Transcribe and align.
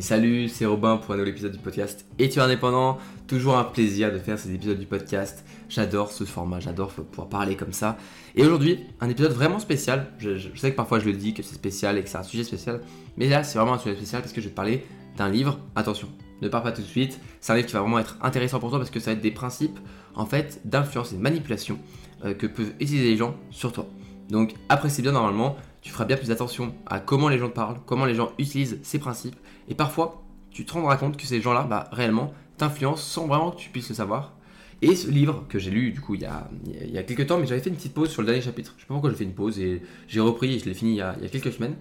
Salut, 0.00 0.48
c'est 0.48 0.66
Robin 0.66 0.96
pour 0.96 1.14
un 1.14 1.16
nouvel 1.16 1.30
épisode 1.30 1.52
du 1.52 1.58
podcast 1.58 2.06
Et 2.18 2.28
tu 2.28 2.38
es 2.38 2.42
indépendant? 2.42 2.98
Toujours 3.26 3.56
un 3.56 3.64
plaisir 3.64 4.12
de 4.12 4.18
faire 4.18 4.38
ces 4.38 4.52
épisodes 4.52 4.78
du 4.78 4.86
podcast. 4.86 5.44
J'adore 5.68 6.10
ce 6.10 6.24
format, 6.24 6.58
j'adore 6.58 6.88
pouvoir 6.88 7.28
parler 7.28 7.54
comme 7.54 7.72
ça. 7.72 7.96
Et 8.34 8.42
aujourd'hui, 8.42 8.80
un 9.00 9.08
épisode 9.08 9.32
vraiment 9.32 9.58
spécial. 9.58 10.12
Je, 10.18 10.48
sais 10.56 10.72
que 10.72 10.76
parfois 10.76 10.98
je 10.98 11.06
le 11.06 11.12
dis 11.12 11.34
que 11.34 11.42
c'est 11.42 11.54
spécial 11.54 11.98
et 11.98 12.02
que 12.02 12.08
c'est 12.08 12.18
un 12.18 12.22
sujet 12.22 12.44
spécial. 12.44 12.80
Mais 13.16 13.28
là, 13.28 13.44
c'est 13.44 13.58
vraiment 13.58 13.74
un 13.74 13.78
sujet 13.78 13.94
spécial 13.94 14.22
parce 14.22 14.32
que 14.32 14.40
je 14.40 14.46
vais 14.46 14.50
te 14.50 14.56
parler 14.56 14.84
d'un 15.16 15.28
livre. 15.28 15.58
Attention, 15.76 16.08
ne 16.42 16.48
pars 16.48 16.62
pas 16.62 16.72
tout 16.72 16.82
de 16.82 16.86
suite. 16.86 17.20
C'est 17.40 17.52
un 17.52 17.56
livre 17.56 17.68
qui 17.68 17.74
va 17.74 17.80
vraiment 17.80 17.98
être 17.98 18.16
intéressant 18.22 18.60
pour 18.60 18.70
toi 18.70 18.78
parce 18.78 18.90
que 18.90 19.00
ça 19.00 19.10
va 19.10 19.16
être 19.16 19.22
des 19.22 19.30
principes 19.30 19.78
en 20.14 20.26
fait 20.26 20.60
d'influence 20.64 21.12
et 21.12 21.16
de 21.16 21.22
manipulation 21.22 21.78
euh, 22.24 22.34
que 22.34 22.46
peuvent 22.46 22.72
utiliser 22.80 23.10
les 23.10 23.16
gens 23.16 23.36
sur 23.50 23.72
toi. 23.72 23.86
Donc 24.30 24.54
apprécie 24.68 25.02
bien 25.02 25.12
normalement 25.12 25.56
tu 25.84 25.92
feras 25.92 26.06
bien 26.06 26.16
plus 26.16 26.30
attention 26.30 26.74
à 26.86 26.98
comment 26.98 27.28
les 27.28 27.38
gens 27.38 27.48
te 27.48 27.54
parlent, 27.54 27.78
comment 27.84 28.06
les 28.06 28.14
gens 28.14 28.32
utilisent 28.38 28.80
ces 28.82 28.98
principes, 28.98 29.36
et 29.68 29.74
parfois, 29.74 30.24
tu 30.50 30.64
te 30.64 30.72
rendras 30.72 30.96
compte 30.96 31.16
que 31.16 31.26
ces 31.26 31.42
gens-là, 31.42 31.64
bah, 31.64 31.88
réellement, 31.92 32.32
t'influencent 32.56 33.02
sans 33.02 33.26
vraiment 33.26 33.50
que 33.50 33.58
tu 33.58 33.68
puisses 33.68 33.90
le 33.90 33.94
savoir. 33.94 34.32
Et 34.80 34.96
ce 34.96 35.10
livre 35.10 35.44
que 35.48 35.58
j'ai 35.58 35.70
lu 35.70 35.92
du 35.92 36.00
coup 36.00 36.14
il 36.14 36.22
y, 36.22 36.26
a, 36.26 36.50
il 36.66 36.90
y 36.90 36.98
a 36.98 37.02
quelques 37.02 37.26
temps, 37.26 37.38
mais 37.38 37.46
j'avais 37.46 37.60
fait 37.60 37.70
une 37.70 37.76
petite 37.76 37.94
pause 37.94 38.10
sur 38.10 38.22
le 38.22 38.26
dernier 38.26 38.42
chapitre. 38.42 38.74
Je 38.76 38.82
sais 38.82 38.86
pas 38.86 38.94
pourquoi 38.94 39.10
j'ai 39.10 39.16
fait 39.16 39.24
une 39.24 39.34
pause 39.34 39.58
et 39.58 39.82
j'ai 40.08 40.20
repris 40.20 40.54
et 40.54 40.58
je 40.58 40.64
l'ai 40.64 40.74
fini 40.74 40.92
il 40.92 40.96
y, 40.96 41.00
a, 41.00 41.14
quelques 41.30 41.52
semaines. 41.52 41.76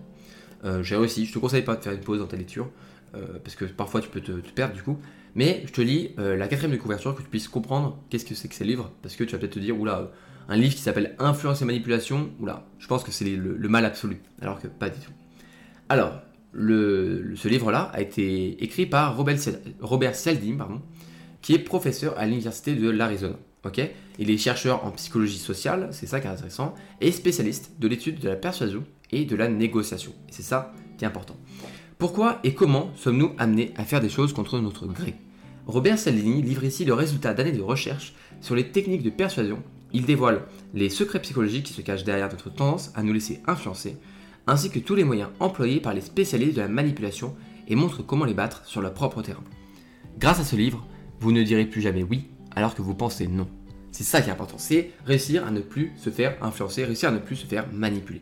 Euh, 0.64 0.84
j'ai 0.84 0.96
réussi, 0.96 1.26
je 1.26 1.34
te 1.34 1.40
conseille 1.40 1.64
pas 1.64 1.76
de 1.76 1.82
faire 1.82 1.94
une 1.94 2.00
pause 2.00 2.20
dans 2.20 2.28
ta 2.28 2.38
lecture 2.38 2.70
euh, 3.16 3.40
parce 3.44 3.56
que 3.56 3.66
parfois 3.66 4.00
tu 4.00 4.10
peux 4.10 4.22
te, 4.22 4.32
perdre 4.52 4.74
du 4.74 4.84
coup. 4.84 5.00
Mais 5.36 5.64
je 5.66 5.72
te 5.72 5.82
lis 5.82 6.12
euh, 6.20 6.38
la 6.38 6.48
quatrième 6.48 6.76
de 6.76 6.82
couverture 6.82 7.16
que 7.16 7.22
tu 7.22 7.28
puisses 7.28 7.48
comprendre 7.48 8.00
qu'est-ce 8.10 8.26
que 8.26 8.36
c'est 8.36 8.48
que 8.48 8.56
ces 8.56 8.64
livres 8.64 8.92
parce 9.02 9.16
que 9.16 9.24
tu 9.24 9.32
vas 9.34 9.40
peut-être 9.40 9.54
te 9.54 9.60
dire 9.60 9.80
oula 9.80 10.12
un 10.50 10.58
livre 10.58 10.76
qui 10.76 10.82
s'appelle 10.82 11.16
Influence 11.20 11.62
et 11.62 11.66
manipulation, 11.66 12.30
oula, 12.40 12.66
je 12.80 12.88
pense 12.88 13.04
que 13.04 13.12
c'est 13.12 13.26
le, 13.26 13.70
mal 13.70 13.86
absolu, 13.86 14.22
alors 14.42 14.60
que 14.60 14.68
pas 14.68 14.90
du 14.90 15.00
tout. 15.00 15.12
Alors, 15.90 16.22
ce 16.54 17.48
livre-là 17.48 17.92
a 17.94 18.02
été 18.02 18.64
écrit 18.64 18.86
par 18.86 19.16
Robert, 19.18 19.38
Robert 19.82 20.14
pardon, 20.58 20.82
qui 21.42 21.54
est 21.54 21.60
professeur 21.60 22.18
à 22.18 22.26
l'université 22.26 22.76
de 22.76 22.90
l'Arizona. 22.90 23.36
Il 24.20 24.30
est 24.30 24.38
chercheur 24.38 24.86
en 24.86 24.92
psychologie 24.92 25.38
sociale, 25.38 25.90
c'est 25.92 26.06
ça 26.06 26.20
qui 26.20 26.28
est 26.28 26.30
intéressant, 26.30 26.76
et 27.02 27.12
spécialiste 27.12 27.72
de 27.80 27.88
l'étude 27.88 28.20
de 28.20 28.30
la 28.30 28.36
persuasion 28.36 28.84
et 29.12 29.26
de 29.26 29.36
la 29.36 29.48
négociation. 29.48 30.14
C'est 30.30 30.44
ça 30.44 30.74
qui 30.98 31.06
est 31.06 31.08
important. 31.08 31.38
Pourquoi 31.98 32.40
et 32.44 32.54
comment 32.54 32.92
sommes-nous 32.96 33.32
amenés 33.38 33.74
à 33.78 33.86
faire 33.86 34.02
des 34.02 34.10
choses 34.10 34.34
contre 34.34 34.60
notre 34.60 34.88
gré? 34.88 35.16
Robert 35.66 35.98
Saldini 35.98 36.42
livre 36.42 36.66
ici 36.66 36.84
le 36.84 36.94
résultat 36.94 37.34
d'années 37.34 37.54
de 37.54 37.62
recherche 37.62 38.14
sur 38.42 38.56
les 38.56 38.72
techniques 38.72 39.04
de 39.04 39.10
persuasion 39.10 39.64
il 39.94 40.06
dévoile 40.06 40.42
les 40.74 40.90
secrets 40.90 41.22
psychologiques 41.22 41.66
qui 41.66 41.74
se 41.74 41.82
cachent 41.82 42.04
derrière 42.04 42.30
notre 42.30 42.50
tendance 42.50 42.92
à 42.96 43.04
nous 43.04 43.14
laisser 43.14 43.42
influencer, 43.48 43.98
ainsi 44.48 44.70
que 44.70 44.80
tous 44.80 44.96
les 44.96 45.04
moyens 45.04 45.30
employés 45.40 45.80
par 45.80 45.94
les 45.94 46.02
spécialistes 46.02 46.56
de 46.56 46.62
la 46.62 46.68
manipulation 46.68 47.36
et 47.68 47.76
montre 47.76 48.02
comment 48.04 48.26
les 48.26 48.34
battre 48.34 48.66
sur 48.66 48.82
leur 48.82 48.94
propre 48.94 49.22
terrain. 49.22 49.44
Grâce 50.18 50.40
à 50.40 50.44
ce 50.44 50.56
livre, 50.56 50.86
vous 51.20 51.32
ne 51.32 51.44
direz 51.44 51.66
plus 51.66 51.82
jamais 51.82 52.04
oui 52.04 52.28
alors 52.56 52.76
que 52.76 52.82
vous 52.82 52.96
pensez 52.96 53.28
non. 53.28 53.48
C'est 53.92 54.04
ça 54.04 54.22
qui 54.22 54.30
est 54.30 54.34
important, 54.34 54.58
c'est 54.58 54.92
réussir 55.06 55.46
à 55.46 55.52
ne 55.52 55.62
plus 55.62 55.92
se 55.98 56.10
faire 56.10 56.36
influencer, 56.42 56.84
réussir 56.84 57.10
à 57.10 57.12
ne 57.12 57.20
plus 57.20 57.36
se 57.36 57.46
faire 57.46 57.68
manipuler. 57.72 58.22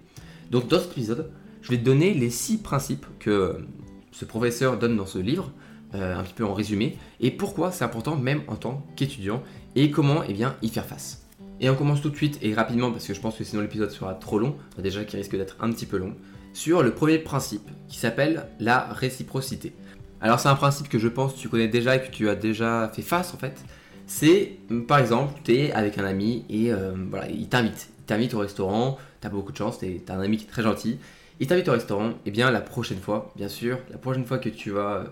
Donc 0.52 0.68
dans 0.68 0.80
cet 0.80 0.92
épisode, 0.92 1.32
je 1.62 1.70
vais 1.72 1.78
te 1.78 1.84
donner 1.84 2.14
les 2.14 2.30
six 2.30 2.58
principes 2.58 3.06
que 3.20 3.66
ce 4.12 4.26
professeur 4.26 4.78
donne 4.78 4.98
dans 4.98 5.06
ce 5.06 5.20
livre, 5.20 5.52
euh, 5.96 6.18
un 6.18 6.24
petit 6.24 6.34
peu 6.34 6.46
en 6.46 6.54
résumé, 6.54 6.98
et 7.22 7.32
pourquoi 7.32 7.72
c'est 7.72 7.86
important 7.86 8.18
même 8.18 8.42
en 8.48 8.56
tant 8.56 8.86
qu'étudiant, 8.96 9.42
et 9.76 9.92
comment 9.92 10.24
eh 10.28 10.34
bien, 10.34 10.56
y 10.62 10.68
faire 10.68 10.86
face. 10.86 11.21
Et 11.62 11.70
on 11.70 11.76
commence 11.76 12.02
tout 12.02 12.10
de 12.10 12.16
suite 12.16 12.40
et 12.42 12.56
rapidement 12.56 12.92
parce 12.92 13.06
que 13.06 13.14
je 13.14 13.22
pense 13.22 13.38
que 13.38 13.44
sinon 13.44 13.62
l'épisode 13.62 13.92
sera 13.92 14.16
trop 14.16 14.40
long, 14.40 14.56
déjà 14.80 15.06
qu'il 15.06 15.20
risque 15.20 15.38
d'être 15.38 15.58
un 15.62 15.72
petit 15.72 15.86
peu 15.86 15.98
long, 15.98 16.16
sur 16.54 16.82
le 16.82 16.92
premier 16.92 17.20
principe 17.20 17.70
qui 17.88 18.00
s'appelle 18.00 18.48
la 18.60 18.88
réciprocité. 18.92 19.74
Alors 20.22 20.40
c'est 20.40 20.50
un 20.50 20.56
principe 20.56 20.90
que 20.90 20.98
je 20.98 21.08
pense 21.08 21.34
que 21.34 21.40
tu 21.40 21.50
connais 21.50 21.68
déjà 21.68 21.96
et 21.96 22.02
que 22.02 22.10
tu 22.10 22.30
as 22.30 22.36
déjà 22.36 22.92
fait 22.94 23.04
face 23.04 23.36
en 23.36 23.38
fait. 23.38 23.64
C'est 24.08 24.58
par 24.88 24.98
exemple, 24.98 25.40
tu 25.44 25.54
es 25.54 25.72
avec 25.72 26.00
un 26.00 26.04
ami 26.04 26.46
et 26.50 26.74
euh, 26.74 26.94
voilà, 27.10 27.30
il 27.30 27.48
t'invite. 27.48 27.90
Il 28.00 28.06
t'invite 28.06 28.34
au 28.34 28.40
restaurant, 28.40 28.98
tu 29.22 29.28
as 29.28 29.30
beaucoup 29.30 29.52
de 29.52 29.58
chance, 29.58 29.78
tu 29.78 30.02
as 30.08 30.14
un 30.14 30.20
ami 30.20 30.38
qui 30.38 30.46
est 30.46 30.50
très 30.50 30.64
gentil. 30.64 30.98
Il 31.40 31.48
t'invite 31.48 31.68
au 31.70 31.74
restaurant, 31.74 32.14
et 32.26 32.32
bien 32.32 32.52
la 32.52 32.62
prochaine 32.62 33.00
fois, 33.00 33.32
bien 33.36 33.48
sûr, 33.48 33.78
la 33.92 33.98
prochaine 33.98 34.26
fois 34.26 34.38
que 34.40 34.50
tu 34.50 34.72
vas 34.72 35.06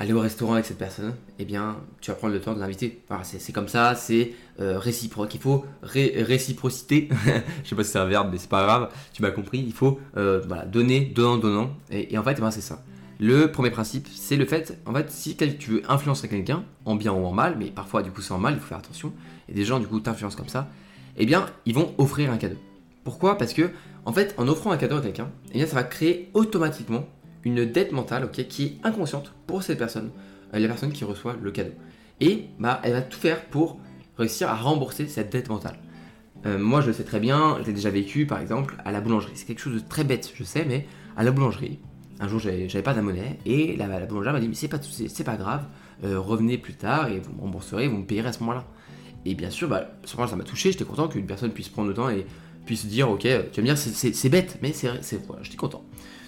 aller 0.00 0.14
au 0.14 0.20
restaurant 0.20 0.54
avec 0.54 0.64
cette 0.64 0.78
personne, 0.78 1.14
eh 1.38 1.44
bien, 1.44 1.76
tu 2.00 2.10
vas 2.10 2.16
prendre 2.16 2.32
le 2.32 2.40
temps 2.40 2.54
de 2.54 2.58
l'inviter. 2.58 3.02
c'est 3.22 3.52
comme 3.52 3.68
ça, 3.68 3.94
c'est 3.94 4.32
euh, 4.58 4.78
réciproque. 4.78 5.34
Il 5.34 5.40
faut 5.40 5.66
réciprocité. 5.82 7.10
Je 7.64 7.68
sais 7.68 7.76
pas 7.76 7.84
si 7.84 7.90
c'est 7.90 7.98
un 7.98 8.06
verbe, 8.06 8.30
mais 8.32 8.38
c'est 8.38 8.48
pas 8.48 8.64
grave. 8.64 8.90
Tu 9.12 9.20
m'as 9.20 9.30
compris. 9.30 9.58
Il 9.58 9.74
faut 9.74 10.00
euh, 10.16 10.42
donner, 10.66 11.00
donnant, 11.00 11.36
donnant. 11.36 11.70
Et, 11.90 12.16
en 12.16 12.22
fait, 12.22 12.34
eh 12.38 12.40
ben, 12.40 12.50
c'est 12.50 12.62
ça. 12.62 12.82
Le 13.18 13.52
premier 13.52 13.70
principe, 13.70 14.08
c'est 14.10 14.36
le 14.36 14.46
fait, 14.46 14.78
en 14.86 14.94
fait, 14.94 15.10
si 15.10 15.36
tu 15.36 15.70
veux 15.70 15.82
influencer 15.90 16.28
quelqu'un, 16.28 16.64
en 16.86 16.94
bien 16.94 17.12
ou 17.12 17.26
en 17.26 17.32
mal, 17.32 17.56
mais 17.58 17.66
parfois 17.66 18.02
du 18.02 18.10
coup 18.10 18.22
c'est 18.22 18.32
en 18.32 18.38
mal, 18.38 18.54
il 18.54 18.60
faut 18.60 18.66
faire 18.66 18.78
attention, 18.78 19.12
et 19.46 19.52
des 19.52 19.66
gens 19.66 19.78
du 19.78 19.86
coup 19.86 20.00
t'influencent 20.00 20.38
comme 20.38 20.48
ça, 20.48 20.70
eh 21.18 21.26
bien, 21.26 21.44
ils 21.66 21.74
vont 21.74 21.92
offrir 21.98 22.32
un 22.32 22.38
cadeau. 22.38 22.56
Pourquoi? 23.04 23.36
Parce 23.36 23.52
que, 23.52 23.72
en 24.06 24.14
fait, 24.14 24.34
en 24.38 24.48
offrant 24.48 24.70
un 24.70 24.78
cadeau 24.78 24.96
à 24.96 25.02
quelqu'un, 25.02 25.28
eh 25.50 25.58
bien, 25.58 25.66
ça 25.66 25.74
va 25.74 25.82
créer 25.82 26.30
automatiquement 26.32 27.04
une 27.44 27.64
dette 27.64 27.92
mentale 27.92 28.30
qui 28.30 28.64
est 28.64 28.76
inconsciente 28.84 29.32
pour 29.46 29.62
cette 29.62 29.78
personne, 29.78 30.10
euh, 30.54 30.58
la 30.58 30.68
personne 30.68 30.92
qui 30.92 31.04
reçoit 31.04 31.36
le 31.40 31.50
cadeau. 31.50 31.72
Et 32.20 32.46
bah, 32.58 32.80
elle 32.84 32.92
va 32.92 33.02
tout 33.02 33.18
faire 33.18 33.44
pour 33.46 33.78
réussir 34.18 34.48
à 34.48 34.54
rembourser 34.54 35.06
cette 35.08 35.32
dette 35.32 35.48
mentale. 35.48 35.78
Euh, 36.46 36.58
moi, 36.58 36.80
je 36.80 36.88
le 36.88 36.92
sais 36.92 37.04
très 37.04 37.20
bien, 37.20 37.58
je 37.60 37.66
l'ai 37.66 37.72
déjà 37.72 37.90
vécu 37.90 38.26
par 38.26 38.40
exemple 38.40 38.76
à 38.84 38.92
la 38.92 39.00
boulangerie. 39.00 39.32
C'est 39.34 39.46
quelque 39.46 39.60
chose 39.60 39.74
de 39.74 39.86
très 39.86 40.04
bête, 40.04 40.32
je 40.34 40.44
sais, 40.44 40.64
mais 40.66 40.86
à 41.16 41.24
la 41.24 41.30
boulangerie, 41.30 41.78
un 42.20 42.28
jour 42.28 42.38
j'avais 42.38 42.82
pas 42.82 42.94
de 42.94 43.00
monnaie 43.00 43.38
et 43.46 43.76
la, 43.76 43.86
la 43.86 44.06
boulangère 44.06 44.32
m'a 44.32 44.40
dit 44.40 44.48
Mais 44.48 44.54
c'est 44.54 44.68
pas, 44.68 44.78
c'est 44.80 45.24
grave, 45.24 45.66
euh, 46.04 46.18
revenez 46.18 46.58
plus 46.58 46.74
tard 46.74 47.08
et 47.08 47.18
vous 47.18 47.32
me 47.32 47.40
rembourserez, 47.40 47.88
vous 47.88 47.98
me 47.98 48.06
payerez 48.06 48.28
à 48.28 48.32
ce 48.32 48.40
moment-là. 48.40 48.64
Et 49.24 49.34
bien 49.34 49.50
sûr, 49.50 49.68
bah, 49.68 49.90
ce 50.04 50.16
moment 50.16 50.28
ça 50.28 50.36
m'a 50.36 50.44
touché, 50.44 50.72
j'étais 50.72 50.84
content 50.84 51.08
qu'une 51.08 51.26
personne 51.26 51.50
puisse 51.50 51.68
prendre 51.68 51.88
le 51.88 51.94
temps 51.94 52.08
et 52.08 52.26
puisse 52.64 52.86
dire 52.86 53.10
Ok, 53.10 53.22
tu 53.22 53.28
vas 53.28 53.62
me 53.62 53.66
dire 53.66 53.78
c'est 53.78 54.28
bête, 54.28 54.58
mais 54.62 54.72
c'est 54.72 55.26
voilà, 55.26 55.42
j'étais 55.42 55.56
content. 55.56 55.84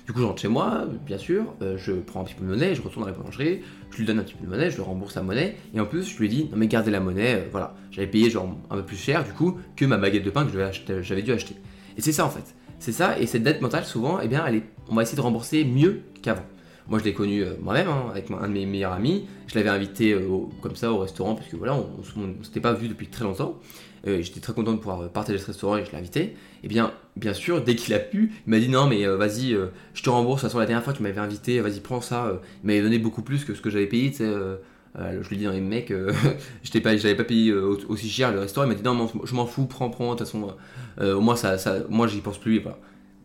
Du 0.06 0.12
coup, 0.12 0.18
je 0.18 0.24
rentre 0.24 0.42
chez 0.42 0.48
moi, 0.48 0.84
bien 1.06 1.16
sûr, 1.16 1.54
euh, 1.62 1.78
je 1.78 1.92
prends 1.92 2.22
un 2.22 2.24
petit 2.24 2.34
peu 2.34 2.44
de 2.44 2.50
monnaie, 2.50 2.74
je 2.74 2.82
retourne 2.82 3.04
à 3.04 3.12
la 3.12 3.16
boulangerie, 3.16 3.60
je 3.92 3.98
lui 3.98 4.04
donne 4.04 4.18
un 4.18 4.24
petit 4.24 4.34
peu 4.34 4.44
de 4.44 4.50
monnaie, 4.50 4.68
je 4.68 4.74
lui 4.74 4.82
rembourse 4.82 5.14
la 5.14 5.22
monnaie, 5.22 5.56
et 5.72 5.78
en 5.78 5.86
plus, 5.86 6.10
je 6.10 6.18
lui 6.18 6.28
dis, 6.28 6.48
non 6.50 6.56
mais 6.56 6.66
gardez 6.66 6.90
la 6.90 6.98
monnaie, 6.98 7.36
euh, 7.36 7.48
voilà, 7.52 7.76
j'avais 7.92 8.08
payé 8.08 8.28
genre 8.28 8.52
un 8.70 8.76
peu 8.76 8.82
plus 8.82 8.96
cher, 8.96 9.22
du 9.22 9.32
coup, 9.32 9.58
que 9.76 9.84
ma 9.84 9.98
baguette 9.98 10.24
de 10.24 10.30
pain 10.30 10.44
que 10.44 11.02
j'avais 11.02 11.22
dû 11.22 11.30
acheter. 11.30 11.54
Et 11.96 12.00
c'est 12.00 12.10
ça 12.10 12.26
en 12.26 12.30
fait, 12.30 12.56
c'est 12.80 12.90
ça, 12.90 13.16
et 13.20 13.26
cette 13.26 13.44
dette 13.44 13.62
mentale, 13.62 13.84
souvent, 13.84 14.18
eh 14.20 14.26
bien, 14.26 14.44
elle 14.44 14.56
est, 14.56 14.64
on 14.88 14.96
va 14.96 15.02
essayer 15.02 15.16
de 15.16 15.22
rembourser 15.22 15.64
mieux 15.64 16.00
qu'avant. 16.20 16.46
Moi, 16.88 16.98
je 16.98 17.04
l'ai 17.04 17.14
connu 17.14 17.44
euh, 17.44 17.54
moi-même, 17.60 17.86
hein, 17.86 18.06
avec 18.10 18.28
un 18.28 18.48
de 18.48 18.52
mes 18.52 18.66
meilleurs 18.66 18.94
amis, 18.94 19.28
je 19.46 19.54
l'avais 19.54 19.70
invité 19.70 20.16
comme 20.62 20.74
ça 20.74 20.90
au 20.90 20.98
restaurant, 20.98 21.36
parce 21.36 21.46
que 21.46 21.54
voilà, 21.54 21.74
on, 21.74 21.88
on 22.20 22.42
s'était 22.42 22.58
pas 22.58 22.72
vu 22.72 22.88
depuis 22.88 23.06
très 23.06 23.22
longtemps, 23.22 23.60
euh, 24.06 24.20
j'étais 24.20 24.40
très 24.40 24.52
content 24.52 24.72
de 24.72 24.78
pouvoir 24.78 25.08
partager 25.10 25.38
ce 25.38 25.46
restaurant 25.46 25.76
et 25.76 25.84
je 25.84 25.92
l'ai 25.92 25.98
invité. 25.98 26.20
Et 26.22 26.36
eh 26.64 26.68
bien, 26.68 26.92
bien 27.16 27.34
sûr, 27.34 27.62
dès 27.62 27.76
qu'il 27.76 27.94
a 27.94 27.98
pu, 27.98 28.32
il 28.46 28.50
m'a 28.50 28.58
dit 28.58 28.68
non, 28.68 28.86
mais 28.86 29.06
euh, 29.06 29.16
vas-y, 29.16 29.54
euh, 29.54 29.66
je 29.94 30.02
te 30.02 30.10
rembourse. 30.10 30.42
De 30.42 30.46
toute 30.46 30.50
façon, 30.50 30.58
la 30.58 30.66
dernière 30.66 30.84
fois, 30.84 30.92
tu 30.92 31.02
m'avais 31.02 31.20
invité, 31.20 31.60
vas-y, 31.60 31.80
prends 31.80 32.00
ça. 32.00 32.40
il 32.62 32.66
m'avait 32.66 32.82
donné 32.82 32.98
beaucoup 32.98 33.22
plus 33.22 33.44
que 33.44 33.54
ce 33.54 33.60
que 33.60 33.70
j'avais 33.70 33.86
payé. 33.86 34.12
Je 34.14 35.28
lui 35.28 35.36
ai 35.36 35.38
dit, 35.38 35.44
non, 35.44 35.52
mais 35.52 35.60
mec, 35.60 35.92
je 36.62 36.78
pas, 36.80 36.96
j'avais 36.96 37.14
pas 37.14 37.24
payé 37.24 37.52
aussi 37.52 38.08
cher 38.08 38.32
le 38.32 38.40
restaurant. 38.40 38.66
Il 38.66 38.70
m'a 38.70 38.74
dit 38.74 38.82
non, 38.82 39.10
je 39.24 39.34
m'en 39.34 39.46
fous, 39.46 39.66
prends, 39.66 39.90
prends. 39.90 40.14
De 40.14 40.18
toute 40.18 40.26
façon, 40.26 40.54
au 41.00 41.20
moins, 41.20 41.36
ça, 41.36 41.58
ça, 41.58 41.78
moi, 41.88 42.06
j'y 42.06 42.20
pense 42.20 42.38
plus. 42.38 42.60
voilà. 42.60 42.78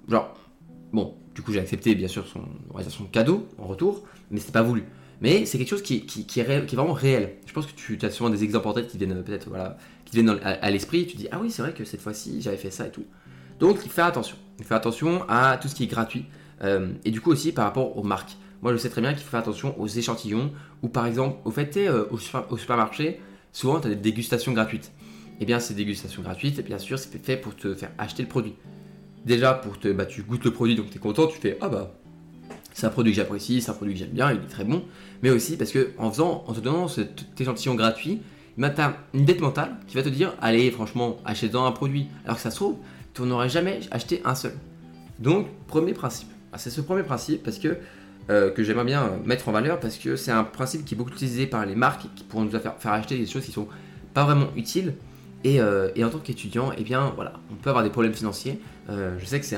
Genre, 0.10 0.38
bon, 0.94 1.16
du 1.36 1.42
coup, 1.42 1.52
j'ai 1.52 1.60
accepté, 1.60 1.96
bien 1.96 2.08
sûr, 2.08 2.26
son, 2.28 3.06
cadeau 3.12 3.48
en 3.58 3.66
retour, 3.66 4.04
mais 4.30 4.40
c'était 4.40 4.54
pas 4.54 4.64
voulu 4.64 4.84
mais 5.22 5.46
c'est 5.46 5.58
quelque 5.58 5.70
chose 5.70 5.82
qui, 5.82 6.06
qui, 6.06 6.22
est 6.22 6.24
qui, 6.26 6.40
est 6.40 6.76
vraiment 6.76 6.94
réel. 6.94 7.38
Je 7.46 7.54
pense 7.54 7.66
que 7.66 7.72
tu 7.72 7.98
as 8.04 8.12
souvent 8.12 8.30
des 8.30 8.44
exemples 8.44 8.68
en 8.68 8.74
tête 8.74 8.88
qui 8.88 8.98
viennent 8.98 9.24
peut-être 9.24 9.50
voilà, 9.50 9.78
qui 10.08 10.16
viennent 10.16 10.40
à, 10.44 10.72
l'esprit. 10.72 11.06
Tu 11.06 11.18
dis 11.18 11.28
ah 11.32 11.40
oui 11.42 11.52
c'est 11.52 11.62
vrai 11.62 11.74
que 11.74 11.86
cette 11.86 12.02
fois-ci 12.02 12.42
j'avais 12.42 12.58
fait 12.58 12.72
ça 12.72 12.88
et 12.88 12.92
tout. 12.92 13.06
Donc 13.60 13.80
il 13.86 13.92
fait 13.92 14.02
attention. 14.02 14.38
Il 14.60 14.66
fait 14.66 14.76
attention 14.76 15.24
à 15.28 15.58
tout 15.58 15.68
ce 15.68 15.76
qui 15.76 15.84
est 15.84 15.88
gratuit 15.88 16.26
euh, 16.64 16.94
et 17.06 17.12
du 17.12 17.22
coup 17.22 17.32
aussi 17.32 17.52
par 17.52 17.66
rapport 17.66 17.98
aux 17.98 18.04
marques. 18.04 18.38
Moi 18.62 18.74
je 18.74 18.78
sais 18.78 18.90
très 18.90 19.02
bien 19.02 19.14
qu'il 19.14 19.24
faut 19.24 19.30
faire 19.30 19.40
attention 19.40 19.80
aux 19.80 19.88
échantillons 19.88 20.52
ou 20.82 20.88
par 20.88 21.06
exemple 21.06 21.38
au 21.46 21.52
fait 21.52 21.76
euh, 21.78 22.06
au, 22.10 22.58
supermarché 22.58 23.20
souvent 23.52 23.80
tu 23.80 23.88
as 23.88 23.90
des 23.92 23.96
dégustations 23.96 24.54
gratuites. 24.54 24.92
Eh 25.40 25.46
bien 25.46 25.60
ces 25.60 25.74
dégustations 25.74 26.24
gratuites 26.24 26.64
bien 26.66 26.80
sûr 26.80 26.98
c'est 26.98 27.24
fait 27.24 27.38
pour 27.38 27.56
te 27.56 27.74
faire 27.76 27.92
acheter 27.98 28.24
le 28.24 28.30
produit. 28.30 28.56
Déjà 29.26 29.54
pour 29.54 29.80
te 29.80 29.90
bah, 29.90 30.06
tu 30.06 30.24
goûtes 30.24 30.46
le 30.46 30.52
produit 30.52 30.76
donc 30.76 30.90
tu 30.90 30.98
es 30.98 31.00
content 31.02 31.28
tu 31.28 31.38
fais 31.38 31.58
ah 31.62 31.70
bah 31.70 31.94
c'est 32.78 32.86
un 32.86 32.92
produit 32.92 33.12
que 33.12 33.16
j'apprécie, 33.16 33.60
c'est 33.60 33.72
un 33.72 33.74
produit 33.74 33.96
que 33.96 34.02
j'aime 34.02 34.12
bien, 34.12 34.32
il 34.32 34.38
est 34.38 34.48
très 34.48 34.64
bon, 34.64 34.84
mais 35.24 35.32
aussi 35.32 35.58
parce 35.58 35.72
que 35.72 35.94
en 35.98 36.12
faisant, 36.12 36.44
en 36.46 36.54
te 36.54 36.60
donnant 36.60 36.88
cet 36.88 37.26
échantillon 37.40 37.74
gratuit, 37.74 38.22
bah, 38.58 38.70
tu 38.70 38.82
as 38.82 38.96
une 39.14 39.26
dette 39.26 39.42
mentale 39.42 39.78
qui 39.88 39.96
va 39.96 40.04
te 40.04 40.10
dire 40.10 40.34
allez, 40.42 40.72
franchement, 40.72 41.18
achète-en 41.26 41.66
un 41.66 41.72
produit. 41.72 42.08
Alors 42.26 42.38
que 42.38 42.42
ça 42.42 42.52
se 42.52 42.56
trouve, 42.56 42.78
tu 43.14 43.22
n'aurais 43.24 43.50
jamais 43.50 43.82
acheté 43.92 44.22
un 44.26 44.36
seul. 44.36 44.54
Donc, 45.20 45.48
premier 45.68 45.94
principe. 45.94 46.30
Ah, 46.52 46.58
c'est 46.58 46.70
ce 46.70 46.82
premier 46.82 47.04
principe 47.04 47.44
parce 47.44 47.60
que, 47.60 47.78
euh, 48.30 48.52
que 48.52 48.64
j'aimerais 48.64 48.86
bien 48.86 49.20
mettre 49.26 49.48
en 49.50 49.52
valeur 49.52 49.80
parce 49.80 49.98
que 49.98 50.16
c'est 50.16 50.32
un 50.32 50.44
principe 50.44 50.86
qui 50.86 50.96
est 50.96 50.98
beaucoup 50.98 51.12
utilisé 51.12 51.48
par 51.48 51.66
les 51.66 51.76
marques 51.76 52.08
qui 52.16 52.24
pourront 52.24 52.44
nous 52.44 52.52
faire, 52.52 52.76
acheter 52.86 53.18
des 53.18 53.26
choses 53.26 53.46
qui 53.46 53.52
sont 53.52 53.68
pas 54.14 54.24
vraiment 54.24 54.48
utiles 54.56 54.94
Euh, 55.46 55.92
et, 55.96 56.04
en 56.04 56.10
tant 56.10 56.20
qu'étudiant, 56.20 56.72
eh 56.78 56.84
bien, 56.84 57.14
voilà, 57.16 57.34
on 57.52 57.56
peut 57.56 57.70
avoir 57.70 57.84
des 57.84 57.90
problèmes 57.90 58.14
financiers. 58.14 58.60
Euh, 58.90 59.16
je 59.20 59.26
sais 59.26 59.40
que 59.40 59.46
c'est, 59.46 59.56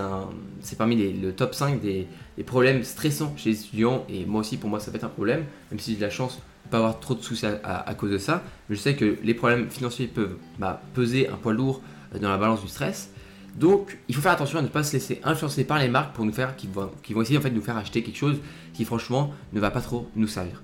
c'est 0.61 0.77
parmi 0.77 0.95
les, 0.95 1.13
le 1.13 1.33
top 1.33 1.55
5 1.55 1.81
des, 1.81 2.07
problèmes 2.45 2.83
stressants 2.83 3.33
chez 3.37 3.51
les 3.51 3.59
étudiants. 3.61 4.05
Et 4.09 4.25
moi 4.25 4.41
aussi, 4.41 4.57
pour 4.57 4.69
moi, 4.69 4.79
ça 4.79 4.91
peut 4.91 4.97
être 4.97 5.05
un 5.05 5.09
problème, 5.09 5.45
même 5.71 5.79
si 5.79 5.91
j'ai 5.91 5.97
de 5.97 6.01
la 6.01 6.09
chance 6.11 6.35
ne 6.35 6.41
pas 6.69 6.77
avoir 6.77 6.99
trop 6.99 7.15
de 7.15 7.21
soucis 7.21 7.45
à, 7.45 7.93
cause 7.95 8.11
de 8.11 8.17
ça. 8.17 8.43
je 8.69 8.75
sais 8.75 8.95
que 8.95 9.17
les 9.23 9.33
problèmes 9.33 9.69
financiers 9.69 10.07
peuvent 10.07 10.37
bah, 10.57 10.81
peser 10.93 11.27
un 11.27 11.35
poids 11.35 11.53
lourd 11.53 11.81
euh, 12.15 12.19
dans 12.19 12.29
la 12.29 12.37
balance 12.37 12.61
du 12.61 12.67
stress. 12.67 13.11
Donc, 13.55 13.97
il 14.07 14.15
faut 14.15 14.21
faire 14.21 14.31
attention 14.31 14.59
à 14.59 14.61
ne 14.61 14.67
pas 14.67 14.83
se 14.83 14.93
laisser 14.93 15.19
influencer 15.23 15.63
par 15.63 15.79
les 15.79 15.89
marques 15.89 16.13
pour 16.15 16.23
nous 16.23 16.31
faire, 16.31 16.55
qui 16.55 16.67
vont, 16.67 16.91
qui 17.03 17.13
vont 17.13 17.21
essayer 17.21 17.37
en 17.37 17.41
fait 17.41 17.49
de 17.49 17.55
nous 17.55 17.61
faire 17.61 17.77
acheter 17.77 18.03
quelque 18.03 18.17
chose 18.17 18.37
qui 18.73 18.85
franchement 18.85 19.33
ne 19.53 19.59
va 19.59 19.71
pas 19.71 19.81
trop 19.81 20.09
nous 20.15 20.27
servir. 20.27 20.61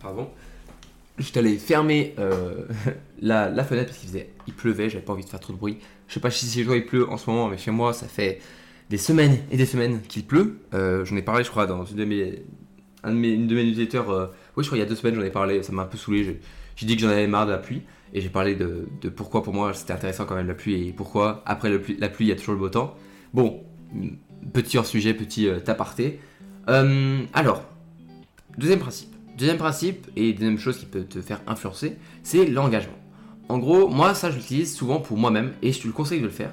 Pardon. 0.00 0.28
J'étais 1.18 1.40
allé 1.40 1.58
fermer 1.58 2.14
euh, 2.18 2.66
la, 3.20 3.64
fenêtre 3.64 3.88
parce 3.88 3.98
qu'il 3.98 4.08
faisait, 4.08 4.30
il 4.46 4.54
pleuvait, 4.54 4.88
j'avais 4.88 5.04
pas 5.04 5.12
envie 5.12 5.24
de 5.24 5.28
faire 5.28 5.40
trop 5.40 5.52
de 5.52 5.58
bruit. 5.58 5.78
Je 6.08 6.14
sais 6.14 6.20
pas 6.20 6.30
si 6.30 6.46
chez 6.46 6.64
toi 6.64 6.76
il 6.76 6.86
pleut 6.86 7.08
en 7.08 7.16
ce 7.16 7.28
moment, 7.28 7.48
mais 7.48 7.58
chez 7.58 7.70
moi 7.70 7.92
ça 7.92 8.08
fait 8.08 8.40
des 8.90 8.98
semaines 8.98 9.38
et 9.50 9.56
des 9.56 9.66
semaines 9.66 10.02
qu'il 10.02 10.24
pleut. 10.24 10.58
Euh, 10.74 11.04
j'en 11.04 11.16
ai 11.16 11.22
parlé, 11.22 11.44
je 11.44 11.48
crois, 11.48 11.66
dans 11.66 11.84
une 11.84 11.96
de 11.96 12.04
mes, 12.04 12.42
un 13.04 13.12
de 13.12 13.16
mes, 13.16 13.36
de 13.36 13.54
mes 13.54 13.64
newsletters. 13.64 14.02
Euh, 14.08 14.26
oui, 14.56 14.64
je 14.64 14.68
crois 14.68 14.76
il 14.76 14.80
y 14.80 14.84
a 14.84 14.86
deux 14.86 14.96
semaines 14.96 15.14
j'en 15.14 15.22
ai 15.22 15.30
parlé, 15.30 15.62
ça 15.62 15.72
m'a 15.72 15.82
un 15.82 15.86
peu 15.86 15.96
saoulé. 15.96 16.40
J'ai 16.76 16.86
dit 16.86 16.96
que 16.96 17.02
j'en 17.02 17.08
avais 17.08 17.28
marre 17.28 17.46
de 17.46 17.52
la 17.52 17.58
pluie 17.58 17.82
et 18.12 18.20
j'ai 18.20 18.28
parlé 18.28 18.56
de, 18.56 18.88
pourquoi 19.14 19.42
pour 19.44 19.54
moi 19.54 19.72
c'était 19.72 19.92
intéressant 19.92 20.24
quand 20.24 20.34
même 20.34 20.48
la 20.48 20.54
pluie 20.54 20.88
et 20.88 20.92
pourquoi 20.92 21.42
après 21.46 21.70
la 21.70 22.08
pluie 22.08 22.26
il 22.26 22.28
y 22.28 22.32
a 22.32 22.36
toujours 22.36 22.54
le 22.54 22.60
beau 22.60 22.68
temps. 22.68 22.96
Bon, 23.32 23.62
petit 24.52 24.76
hors 24.76 24.86
sujet, 24.86 25.14
petit 25.14 25.48
aparté. 25.68 26.18
alors, 26.66 27.64
deuxième 28.58 28.80
principe 28.80 29.14
Deuxième 29.38 29.56
principe, 29.56 30.06
et 30.16 30.34
deuxième 30.34 30.58
chose 30.58 30.76
qui 30.76 30.84
peut 30.84 31.04
te 31.04 31.22
faire 31.22 31.40
influencer, 31.46 31.96
c'est 32.22 32.44
l'engagement. 32.44 32.98
En 33.48 33.58
gros, 33.58 33.88
moi, 33.88 34.12
ça, 34.12 34.30
je 34.30 34.36
l'utilise 34.36 34.76
souvent 34.76 35.00
pour 35.00 35.16
moi-même 35.16 35.54
et 35.62 35.72
je 35.72 35.80
te 35.80 35.86
le 35.86 35.94
conseille 35.94 36.20
de 36.20 36.26
le 36.26 36.30
faire. 36.30 36.52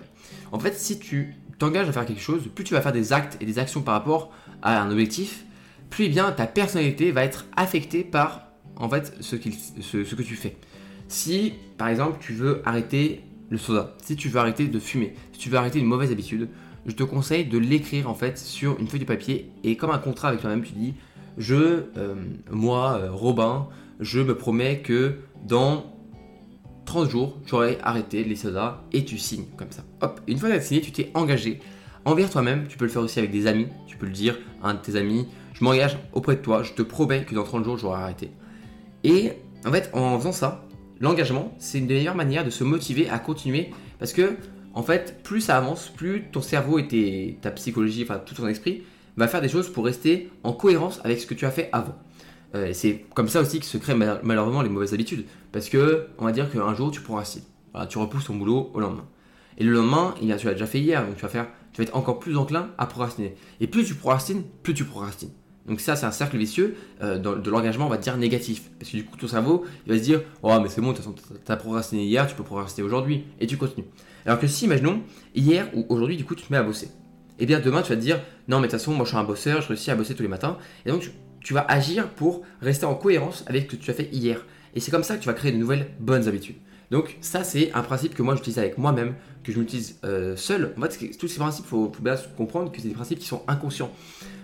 En 0.54 0.60
fait, 0.60 0.74
si 0.74 0.98
tu 0.98 1.36
t'engages 1.58 1.90
à 1.90 1.92
faire 1.92 2.06
quelque 2.06 2.22
chose, 2.22 2.48
plus 2.54 2.64
tu 2.64 2.74
vas 2.74 2.82
faire 2.82 2.92
des 2.92 3.14
actes 3.14 3.38
et 3.42 3.46
des 3.46 3.60
actions 3.60 3.82
par 3.82 3.96
rapport 3.96 4.32
à 4.62 4.82
un 4.82 4.92
objectif, 4.92 5.46
plus 5.90 6.06
eh 6.06 6.10
bien 6.10 6.32
ta 6.32 6.48
personnalité 6.48 7.12
va 7.12 7.24
être 7.24 7.46
affectée 7.56 8.04
par 8.04 8.48
en 8.76 8.90
fait 8.90 9.16
ce, 9.22 9.36
que 9.36 10.22
tu 10.22 10.36
fais. 10.36 10.58
Si 11.08 11.54
par 11.78 11.88
exemple 11.88 12.18
tu 12.20 12.34
veux 12.34 12.62
arrêter 12.66 13.24
le 13.50 13.58
soda, 13.58 13.96
si 14.02 14.16
tu 14.16 14.30
veux 14.30 14.40
arrêter 14.40 14.68
de 14.68 14.80
fumer, 14.80 15.14
si 15.32 15.40
tu 15.40 15.50
veux 15.50 15.58
arrêter 15.58 15.80
une 15.80 15.86
mauvaise 15.86 16.12
habitude, 16.12 16.50
je 16.86 16.94
te 16.94 17.04
conseille 17.04 17.46
de 17.46 17.58
l'écrire 17.58 18.10
en 18.10 18.14
fait 18.14 18.38
sur 18.38 18.80
une 18.80 18.88
feuille 18.88 19.02
de 19.02 19.06
papier 19.06 19.52
et 19.64 19.76
comme 19.76 19.92
un 19.92 19.98
contrat 19.98 20.30
avec 20.30 20.42
toi-même, 20.42 20.64
tu 20.64 20.74
dis 20.74 20.94
je, 21.38 21.84
euh, 21.98 22.16
moi, 22.50 23.00
euh, 23.00 23.12
Robin, 23.12 23.68
je 24.00 24.20
me 24.20 24.36
promets 24.36 24.82
que 24.82 25.18
dans 25.46 25.97
30 26.88 27.10
jours, 27.10 27.38
j'aurai 27.46 27.78
arrêté 27.84 28.24
les 28.24 28.36
sodas 28.36 28.82
et 28.94 29.04
tu 29.06 29.20
signes 29.20 29.46
comme 29.58 29.72
ça. 29.72 29.84
Hop, 30.02 30.22
une 30.26 30.38
fois 30.38 30.50
que 30.50 30.54
tu 30.56 30.60
as 30.60 30.64
signé, 30.64 30.82
tu 30.82 30.92
t'es 30.92 31.12
engagé 31.14 31.60
envers 32.06 32.30
toi-même. 32.30 32.66
Tu 32.68 32.78
peux 32.78 32.86
le 32.86 32.92
faire 32.92 33.02
aussi 33.02 33.20
avec 33.20 33.30
des 33.30 33.46
amis. 33.46 33.68
Tu 33.86 33.98
peux 33.98 34.06
le 34.06 34.14
dire 34.14 34.40
à 34.64 34.70
un 34.70 34.74
de 34.74 34.80
tes 34.80 34.96
amis 34.96 35.28
Je 35.54 35.64
m'engage 35.64 35.98
auprès 36.14 36.38
de 36.38 36.42
toi, 36.42 36.64
je 36.64 36.72
te 36.74 36.82
promets 36.82 37.26
que 37.26 37.36
dans 37.36 37.44
30 37.44 37.66
jours, 37.66 37.78
j'aurai 37.78 38.02
arrêté. 38.02 38.32
Et 39.04 39.34
en 39.66 39.72
fait, 39.72 39.90
en 39.94 40.18
faisant 40.18 40.32
ça, 40.32 40.66
l'engagement, 41.00 41.54
c'est 41.60 41.78
une 41.78 41.88
des 41.88 41.96
meilleures 41.96 42.16
manières 42.16 42.46
de 42.46 42.50
se 42.50 42.64
motiver 42.64 43.10
à 43.10 43.20
continuer 43.20 43.70
parce 44.00 44.14
que, 44.14 44.38
en 44.74 44.82
fait, 44.82 45.22
plus 45.24 45.42
ça 45.42 45.58
avance, 45.58 45.90
plus 45.90 46.24
ton 46.32 46.42
cerveau 46.42 46.80
et 46.80 47.38
ta 47.42 47.52
psychologie, 47.52 48.04
enfin 48.04 48.20
tout 48.26 48.34
ton 48.34 48.48
esprit, 48.48 48.84
va 49.18 49.28
faire 49.28 49.42
des 49.42 49.50
choses 49.50 49.70
pour 49.70 49.84
rester 49.84 50.30
en 50.44 50.54
cohérence 50.54 51.02
avec 51.04 51.20
ce 51.20 51.26
que 51.26 51.34
tu 51.34 51.46
as 51.46 51.52
fait 51.52 51.70
avant. 51.74 51.96
Euh, 52.56 52.72
c'est 52.74 53.06
comme 53.14 53.28
ça 53.28 53.42
aussi 53.42 53.60
que 53.60 53.66
se 53.66 53.78
créent 53.78 53.96
malheureusement 53.96 54.62
les 54.62 54.70
mauvaises 54.70 54.94
habitudes. 54.94 55.26
Parce 55.52 55.70
que, 55.70 56.08
on 56.18 56.26
va 56.26 56.32
dire 56.32 56.52
qu'un 56.52 56.74
jour, 56.74 56.92
tu 56.92 57.02
procrastines. 57.02 57.44
Voilà, 57.74 57.88
tu 57.88 57.98
repousses 57.98 58.26
ton 58.26 58.36
boulot 58.36 58.72
au 58.74 58.80
lendemain. 58.80 59.06
Et 59.58 59.64
le 59.64 59.72
lendemain, 59.72 60.14
tu 60.20 60.46
l'as 60.46 60.54
déjà 60.54 60.68
fait 60.68 60.80
hier, 60.80 61.06
donc 61.06 61.16
tu 61.16 61.22
vas, 61.24 61.30
faire, 61.30 61.48
tu 61.74 61.82
vas 61.82 61.88
être 61.88 61.96
encore 61.96 62.20
plus 62.20 62.38
enclin 62.38 62.70
à 62.78 62.86
procrastiner. 62.86 63.36
Et 63.60 63.68
plus 63.68 63.84
tu 63.84 63.96
procrastines, 63.96 64.44
plus 64.64 64.74
tu 64.74 64.86
procrastines. 64.86 65.32
Donc 65.68 65.82
ça, 65.82 65.96
c'est 65.96 66.06
un 66.06 66.12
cercle 66.12 66.38
vicieux 66.38 66.78
euh, 67.02 67.18
de, 67.18 67.50
l'engagement, 67.50 67.88
on 67.88 67.90
va 67.90 67.98
dire, 67.98 68.16
négatif. 68.18 68.70
Parce 68.80 68.92
que 68.92 68.98
du 68.98 69.04
coup, 69.04 69.18
ton 69.18 69.28
cerveau, 69.28 69.66
il 69.86 69.92
va 69.92 69.98
se 69.98 70.04
dire, 70.04 70.22
oh 70.44 70.60
mais 70.62 70.70
c'est 70.70 70.80
bon, 70.80 70.94
tu 70.94 71.02
as 71.52 71.58
procrastiné 71.58 72.06
hier, 72.06 72.28
tu 72.28 72.36
peux 72.36 72.44
procrastiner 72.44 72.86
aujourd'hui, 72.86 73.26
et 73.40 73.48
tu 73.48 73.58
continues. 73.58 73.88
Alors 74.26 74.40
que 74.40 74.48
si, 74.48 74.66
imaginons, 74.66 75.02
hier 75.36 75.68
ou 75.74 75.86
aujourd'hui, 75.90 76.16
du 76.16 76.24
coup, 76.24 76.36
tu 76.36 76.46
te 76.46 76.54
mets 76.54 76.60
à 76.60 76.64
bosser 76.64 76.90
et 77.40 77.44
eh 77.44 77.46
bien 77.46 77.60
demain 77.60 77.84
tu 77.84 77.90
vas 77.90 77.96
te 77.96 78.02
dire 78.02 78.20
non 78.48 78.60
mais 78.60 78.68
de 78.68 78.72
toute 78.72 78.80
façon 78.80 78.94
moi 78.94 79.06
je 79.06 79.10
suis 79.10 79.18
un 79.18 79.24
bosseur, 79.24 79.62
je 79.62 79.68
réussis 79.68 79.92
à 79.92 79.96
bosser 79.96 80.16
tous 80.16 80.24
les 80.24 80.28
matins 80.28 80.58
et 80.86 80.90
donc 80.90 81.02
tu, 81.02 81.12
vas 81.54 81.66
agir 81.68 82.10
pour 82.10 82.44
rester 82.62 82.86
en 82.86 82.96
cohérence 82.96 83.44
avec 83.48 83.72
ce 83.72 83.76
que 83.76 83.82
tu 83.82 83.92
as 83.92 83.94
fait 83.94 84.10
hier. 84.12 84.46
Et 84.76 84.80
c'est 84.80 84.92
comme 84.92 85.04
ça 85.04 85.16
que 85.16 85.22
tu 85.22 85.28
vas 85.28 85.34
créer 85.34 85.52
de 85.52 85.58
nouvelles 85.58 85.88
bonnes 86.00 86.28
habitudes. 86.28 86.58
Donc 86.92 87.18
ça 87.20 87.44
c'est 87.44 87.72
un 87.74 87.82
principe 87.82 88.16
que 88.16 88.22
moi 88.22 88.36
j'utilise 88.36 88.60
avec 88.60 88.78
moi-même, 88.78 89.16
que 89.44 89.52
je 89.52 89.60
m'utilise 89.60 90.00
euh, 90.06 90.36
seul. 90.36 90.74
En 90.78 90.82
fait 90.82 91.18
tous 91.18 91.28
ces 91.28 91.40
principes, 91.40 91.66
il 91.66 91.70
faut, 91.70 91.92
bien 92.00 92.16
comprendre 92.38 92.72
que 92.72 92.80
c'est 92.82 92.88
des 92.88 92.94
principes 92.94 93.20
qui 93.20 93.28
sont 93.28 93.44
inconscients. 93.48 93.92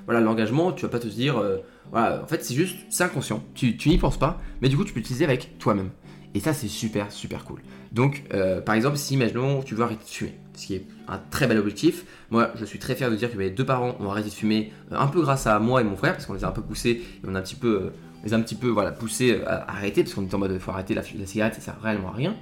Voilà, 0.05 0.19
l'engagement, 0.19 0.73
tu 0.73 0.81
vas 0.81 0.89
pas 0.89 0.99
te 0.99 1.07
dire, 1.07 1.37
euh, 1.37 1.59
voilà, 1.91 2.21
en 2.21 2.27
fait 2.27 2.43
c'est 2.43 2.53
juste, 2.53 2.75
c'est 2.89 3.05
inconscient, 3.05 3.41
tu, 3.55 3.77
tu 3.77 3.87
n'y 3.87 3.97
penses 3.97 4.19
pas, 4.19 4.41
mais 4.61 4.67
du 4.67 4.75
coup 4.75 4.83
tu 4.83 4.91
peux 4.91 4.99
l'utiliser 4.99 5.23
avec 5.23 5.57
toi-même. 5.59 5.91
Et 6.35 6.39
ça 6.39 6.53
c'est 6.53 6.67
super 6.67 7.11
super 7.11 7.45
cool. 7.45 7.61
Donc 7.91 8.23
euh, 8.33 8.61
par 8.61 8.75
exemple 8.75 8.97
si 8.97 9.13
imaginons 9.13 9.61
tu 9.61 9.75
veux 9.75 9.83
arrêter 9.83 10.03
de 10.03 10.09
fumer, 10.09 10.35
ce 10.55 10.67
qui 10.67 10.75
est 10.75 10.85
un 11.07 11.19
très 11.29 11.47
bel 11.47 11.57
objectif. 11.57 12.05
Moi, 12.31 12.51
je 12.55 12.65
suis 12.65 12.79
très 12.79 12.95
fier 12.95 13.09
de 13.09 13.15
dire 13.15 13.31
que 13.31 13.37
mes 13.37 13.49
deux 13.49 13.65
parents 13.65 13.95
ont 13.99 14.09
arrêté 14.09 14.29
de 14.29 14.33
fumer, 14.33 14.71
euh, 14.91 14.97
un 14.97 15.07
peu 15.07 15.21
grâce 15.21 15.47
à 15.47 15.59
moi 15.59 15.81
et 15.81 15.83
mon 15.83 15.95
frère, 15.95 16.13
parce 16.13 16.25
qu'on 16.25 16.33
les 16.33 16.43
a 16.43 16.47
un 16.47 16.51
peu 16.51 16.61
poussés, 16.61 16.89
et 16.89 17.27
on 17.27 17.35
a 17.35 17.39
un 17.39 17.41
petit 17.41 17.55
peu, 17.55 17.67
euh, 17.67 17.89
les 18.23 18.33
a 18.33 18.37
un 18.37 18.41
petit 18.41 18.55
peu 18.55 18.67
voilà, 18.67 18.91
poussés 18.91 19.31
euh, 19.31 19.47
à 19.47 19.71
arrêter, 19.71 20.03
parce 20.03 20.15
qu'on 20.15 20.23
était 20.23 20.35
en 20.35 20.39
mode 20.39 20.51
il 20.53 20.59
faut 20.59 20.71
arrêter 20.71 20.93
la, 20.93 21.03
cigarette, 21.03 21.55
ça 21.55 21.61
sert 21.61 21.81
réellement 21.81 22.09
à 22.09 22.13
rien. 22.13 22.35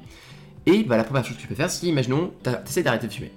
Et 0.65 0.83
bah, 0.83 0.97
la 0.97 1.03
première 1.03 1.25
chose 1.25 1.37
que 1.37 1.41
tu 1.41 1.47
peux 1.47 1.55
faire, 1.55 1.71
c'est 1.71 1.87
imaginons, 1.87 2.31
tu 2.43 2.83
d'arrêter 2.83 3.07
de 3.07 3.13
fumer. 3.13 3.31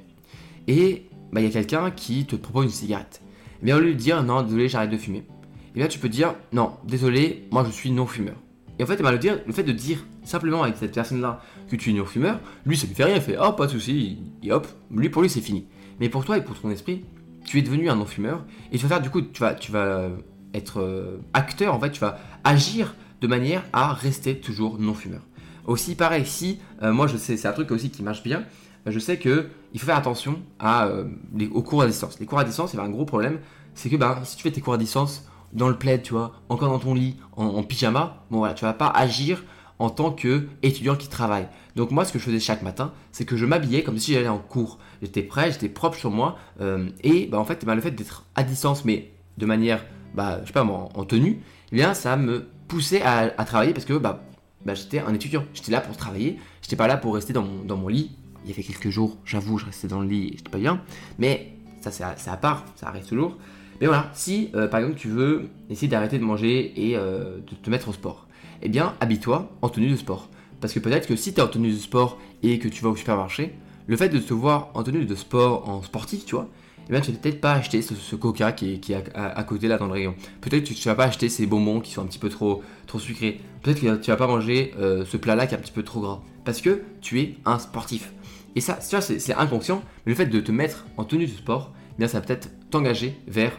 Et 0.66 1.06
bah, 1.32 1.40
il 1.40 1.46
y 1.46 1.48
a 1.48 1.52
quelqu'un 1.52 1.90
qui 1.90 2.26
te 2.26 2.36
propose 2.36 2.64
une 2.64 2.70
cigarette. 2.70 3.22
Et 3.62 3.66
bien 3.66 3.76
au 3.76 3.80
lieu 3.80 3.94
de 3.94 3.98
dire 3.98 4.22
non, 4.22 4.42
désolé, 4.42 4.68
j'arrête 4.68 4.90
de 4.90 4.98
fumer, 4.98 5.18
et 5.18 5.78
eh 5.78 5.78
bien 5.80 5.88
tu 5.88 5.98
peux 5.98 6.08
dire 6.08 6.34
non, 6.52 6.74
désolé, 6.84 7.48
moi 7.50 7.64
je 7.66 7.72
suis 7.72 7.90
non-fumeur. 7.90 8.36
Et 8.78 8.82
en 8.82 8.86
fait, 8.86 9.00
le, 9.00 9.18
dire, 9.18 9.38
le 9.46 9.52
fait 9.52 9.62
de 9.62 9.72
dire 9.72 10.04
simplement 10.24 10.62
avec 10.62 10.76
cette 10.76 10.94
personne-là 10.94 11.40
que 11.70 11.76
tu 11.76 11.90
es 11.90 11.92
non-fumeur, 11.92 12.40
lui 12.66 12.76
ça 12.76 12.86
lui 12.86 12.94
fait 12.94 13.04
rien, 13.04 13.16
il 13.16 13.22
fait 13.22 13.36
oh 13.40 13.52
pas 13.52 13.66
de 13.66 13.72
souci, 13.72 14.18
et 14.42 14.52
hop, 14.52 14.66
lui 14.90 15.08
pour 15.08 15.22
lui 15.22 15.30
c'est 15.30 15.40
fini. 15.40 15.66
Mais 16.00 16.08
pour 16.08 16.24
toi 16.24 16.38
et 16.38 16.42
pour 16.42 16.58
ton 16.58 16.70
esprit, 16.70 17.04
tu 17.44 17.58
es 17.58 17.62
devenu 17.62 17.88
un 17.88 17.96
non-fumeur 17.96 18.44
et 18.72 18.78
tu 18.78 18.82
vas 18.84 18.88
faire 18.88 19.00
du 19.00 19.10
coup, 19.10 19.22
tu 19.22 19.42
vas, 19.42 20.08
être 20.54 20.80
euh, 20.80 21.18
acteur 21.32 21.74
en 21.74 21.80
fait, 21.80 21.90
tu 21.90 22.00
vas 22.00 22.18
agir 22.42 22.94
de 23.20 23.26
manière 23.26 23.64
à 23.72 23.92
rester 23.92 24.38
toujours 24.38 24.78
non-fumeur. 24.78 25.22
Aussi 25.66 25.94
pareil, 25.94 26.26
si 26.26 26.58
euh, 26.82 26.92
moi 26.92 27.06
je 27.06 27.16
sais, 27.16 27.36
c'est 27.36 27.48
un 27.48 27.52
truc 27.52 27.70
aussi 27.70 27.90
qui 27.90 28.02
marche 28.02 28.22
bien, 28.22 28.44
je 28.86 28.98
sais 28.98 29.18
que 29.18 29.48
il 29.72 29.80
faut 29.80 29.86
faire 29.86 29.96
attention 29.96 30.40
euh, 30.62 31.04
aux 31.52 31.62
cours 31.62 31.82
à 31.82 31.86
distance. 31.86 32.18
Les 32.20 32.26
cours 32.26 32.38
à 32.38 32.44
distance, 32.44 32.74
il 32.74 32.80
un 32.80 32.88
gros 32.88 33.04
problème, 33.04 33.38
c'est 33.74 33.88
que 33.88 33.96
bah, 33.96 34.20
si 34.24 34.36
tu 34.36 34.42
fais 34.42 34.50
tes 34.50 34.60
cours 34.60 34.74
à 34.74 34.78
distance 34.78 35.26
dans 35.54 35.68
le 35.68 35.76
plaid, 35.76 36.02
tu 36.02 36.12
vois, 36.12 36.32
encore 36.48 36.70
dans 36.70 36.78
ton 36.78 36.94
lit, 36.94 37.16
en, 37.36 37.62
pyjama, 37.62 38.24
bon 38.30 38.38
voilà, 38.38 38.54
tu 38.54 38.64
vas 38.64 38.72
pas 38.72 38.88
agir 38.88 39.44
en 39.78 39.90
tant 39.90 40.12
qu'étudiant 40.12 40.96
qui 40.96 41.08
travaille. 41.08 41.48
Donc 41.76 41.90
moi, 41.90 42.04
ce 42.04 42.12
que 42.12 42.18
je 42.18 42.24
faisais 42.24 42.40
chaque 42.40 42.62
matin, 42.62 42.92
c'est 43.12 43.24
que 43.24 43.36
je 43.36 43.46
m'habillais 43.46 43.82
comme 43.82 43.98
si 43.98 44.12
j'allais 44.12 44.28
en 44.28 44.38
cours. 44.38 44.78
J'étais 45.02 45.22
prêt, 45.22 45.50
j'étais 45.50 45.68
propre 45.68 45.96
sur 45.96 46.10
moi, 46.10 46.36
euh, 46.60 46.88
et 47.02 47.26
bah, 47.26 47.38
en 47.38 47.44
fait, 47.44 47.64
bah, 47.64 47.74
le 47.74 47.80
fait 47.80 47.90
d'être 47.90 48.24
à 48.34 48.42
distance, 48.42 48.84
mais 48.84 49.10
de 49.38 49.46
manière, 49.46 49.84
bah, 50.14 50.40
je 50.42 50.48
sais 50.48 50.52
pas 50.52 50.64
en, 50.64 51.04
tenue, 51.04 51.40
eh 51.72 51.76
bien, 51.76 51.94
ça 51.94 52.16
me 52.16 52.46
poussait 52.68 53.02
à, 53.02 53.28
travailler 53.44 53.72
parce 53.72 53.84
que 53.84 53.94
bah, 53.94 54.24
bah, 54.64 54.74
j'étais 54.74 55.00
un 55.00 55.12
étudiant. 55.12 55.44
J'étais 55.54 55.72
là 55.72 55.80
pour 55.80 55.96
travailler, 55.96 56.38
j'étais 56.62 56.76
pas 56.76 56.86
là 56.86 56.96
pour 56.96 57.14
rester 57.14 57.32
dans 57.32 57.42
mon, 57.42 57.64
dans 57.64 57.76
mon 57.76 57.88
lit. 57.88 58.12
Il 58.44 58.50
y 58.50 58.52
avait 58.52 58.62
quelques 58.62 58.90
jours, 58.90 59.16
j'avoue, 59.24 59.58
je 59.58 59.66
restais 59.66 59.88
dans 59.88 60.00
le 60.00 60.06
lit 60.06 60.34
j'étais 60.36 60.50
pas 60.50 60.58
bien, 60.58 60.82
mais 61.18 61.54
ça 61.80 61.90
c'est 61.90 62.04
à, 62.04 62.14
à, 62.26 62.36
part, 62.36 62.64
ça 62.76 62.88
arrive 62.88 63.06
toujours. 63.06 63.38
Mais 63.84 63.88
voilà, 63.88 64.10
si 64.14 64.48
euh, 64.54 64.66
par 64.66 64.80
exemple 64.80 64.96
tu 64.96 65.08
veux 65.08 65.50
essayer 65.68 65.88
d'arrêter 65.88 66.18
de 66.18 66.24
manger 66.24 66.72
et 66.74 66.96
euh, 66.96 67.36
de 67.46 67.54
te 67.54 67.68
mettre 67.68 67.90
au 67.90 67.92
sport, 67.92 68.26
eh 68.62 68.70
bien 68.70 68.94
habille-toi 68.98 69.52
en 69.60 69.68
tenue 69.68 69.90
de 69.90 69.96
sport. 69.96 70.30
Parce 70.62 70.72
que 70.72 70.78
peut-être 70.78 71.06
que 71.06 71.16
si 71.16 71.34
tu 71.34 71.40
es 71.40 71.42
en 71.42 71.48
tenue 71.48 71.70
de 71.70 71.76
sport 71.76 72.18
et 72.42 72.58
que 72.58 72.66
tu 72.68 72.82
vas 72.82 72.88
au 72.88 72.96
supermarché, 72.96 73.52
le 73.86 73.96
fait 73.98 74.08
de 74.08 74.18
te 74.18 74.32
voir 74.32 74.70
en 74.72 74.82
tenue 74.84 75.04
de 75.04 75.14
sport, 75.14 75.68
en 75.68 75.82
sportif, 75.82 76.24
tu 76.24 76.34
vois, 76.34 76.48
eh 76.88 76.92
bien 76.92 77.02
tu 77.02 77.12
vas 77.12 77.18
peut-être 77.18 77.42
pas 77.42 77.52
acheter 77.52 77.82
ce, 77.82 78.16
coca 78.16 78.52
qui 78.52 78.72
est, 78.72 79.14
à, 79.14 79.44
côté 79.44 79.68
là 79.68 79.76
dans 79.76 79.84
le 79.84 79.92
rayon. 79.92 80.14
Peut-être 80.40 80.66
que 80.66 80.72
tu 80.72 80.88
vas 80.88 80.94
pas 80.94 81.04
acheter 81.04 81.28
ces 81.28 81.44
bonbons 81.44 81.80
qui 81.80 81.92
sont 81.92 82.00
un 82.00 82.06
petit 82.06 82.18
peu 82.18 82.30
trop, 82.30 82.62
trop 82.86 82.98
sucrés. 82.98 83.38
Peut-être 83.60 83.82
que 83.82 83.96
tu 83.96 84.10
vas 84.10 84.16
pas 84.16 84.26
manger 84.26 84.72
euh, 84.78 85.04
ce 85.04 85.18
plat 85.18 85.36
là 85.36 85.46
qui 85.46 85.54
est 85.54 85.58
un 85.58 85.60
petit 85.60 85.72
peu 85.72 85.82
trop 85.82 86.00
gras. 86.00 86.22
Parce 86.46 86.62
que 86.62 86.80
tu 87.02 87.20
es 87.20 87.34
un 87.44 87.58
sportif. 87.58 88.14
Et 88.56 88.62
ça, 88.62 88.78
c'est 88.80 89.34
inconscient, 89.34 89.82
mais 90.06 90.12
le 90.12 90.16
fait 90.16 90.24
de 90.24 90.40
te 90.40 90.52
mettre 90.52 90.86
en 90.96 91.04
tenue 91.04 91.26
de 91.26 91.32
sport, 91.32 91.74
eh 91.94 91.98
bien 91.98 92.08
ça 92.08 92.20
va 92.20 92.26
peut-être 92.26 92.48
t'engager 92.74 93.14
vers 93.28 93.52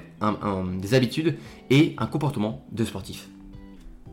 des 0.82 0.94
habitudes 0.94 1.36
et 1.70 1.96
un 1.98 2.06
comportement 2.06 2.66
de 2.74 2.84
sportif. 2.84 3.30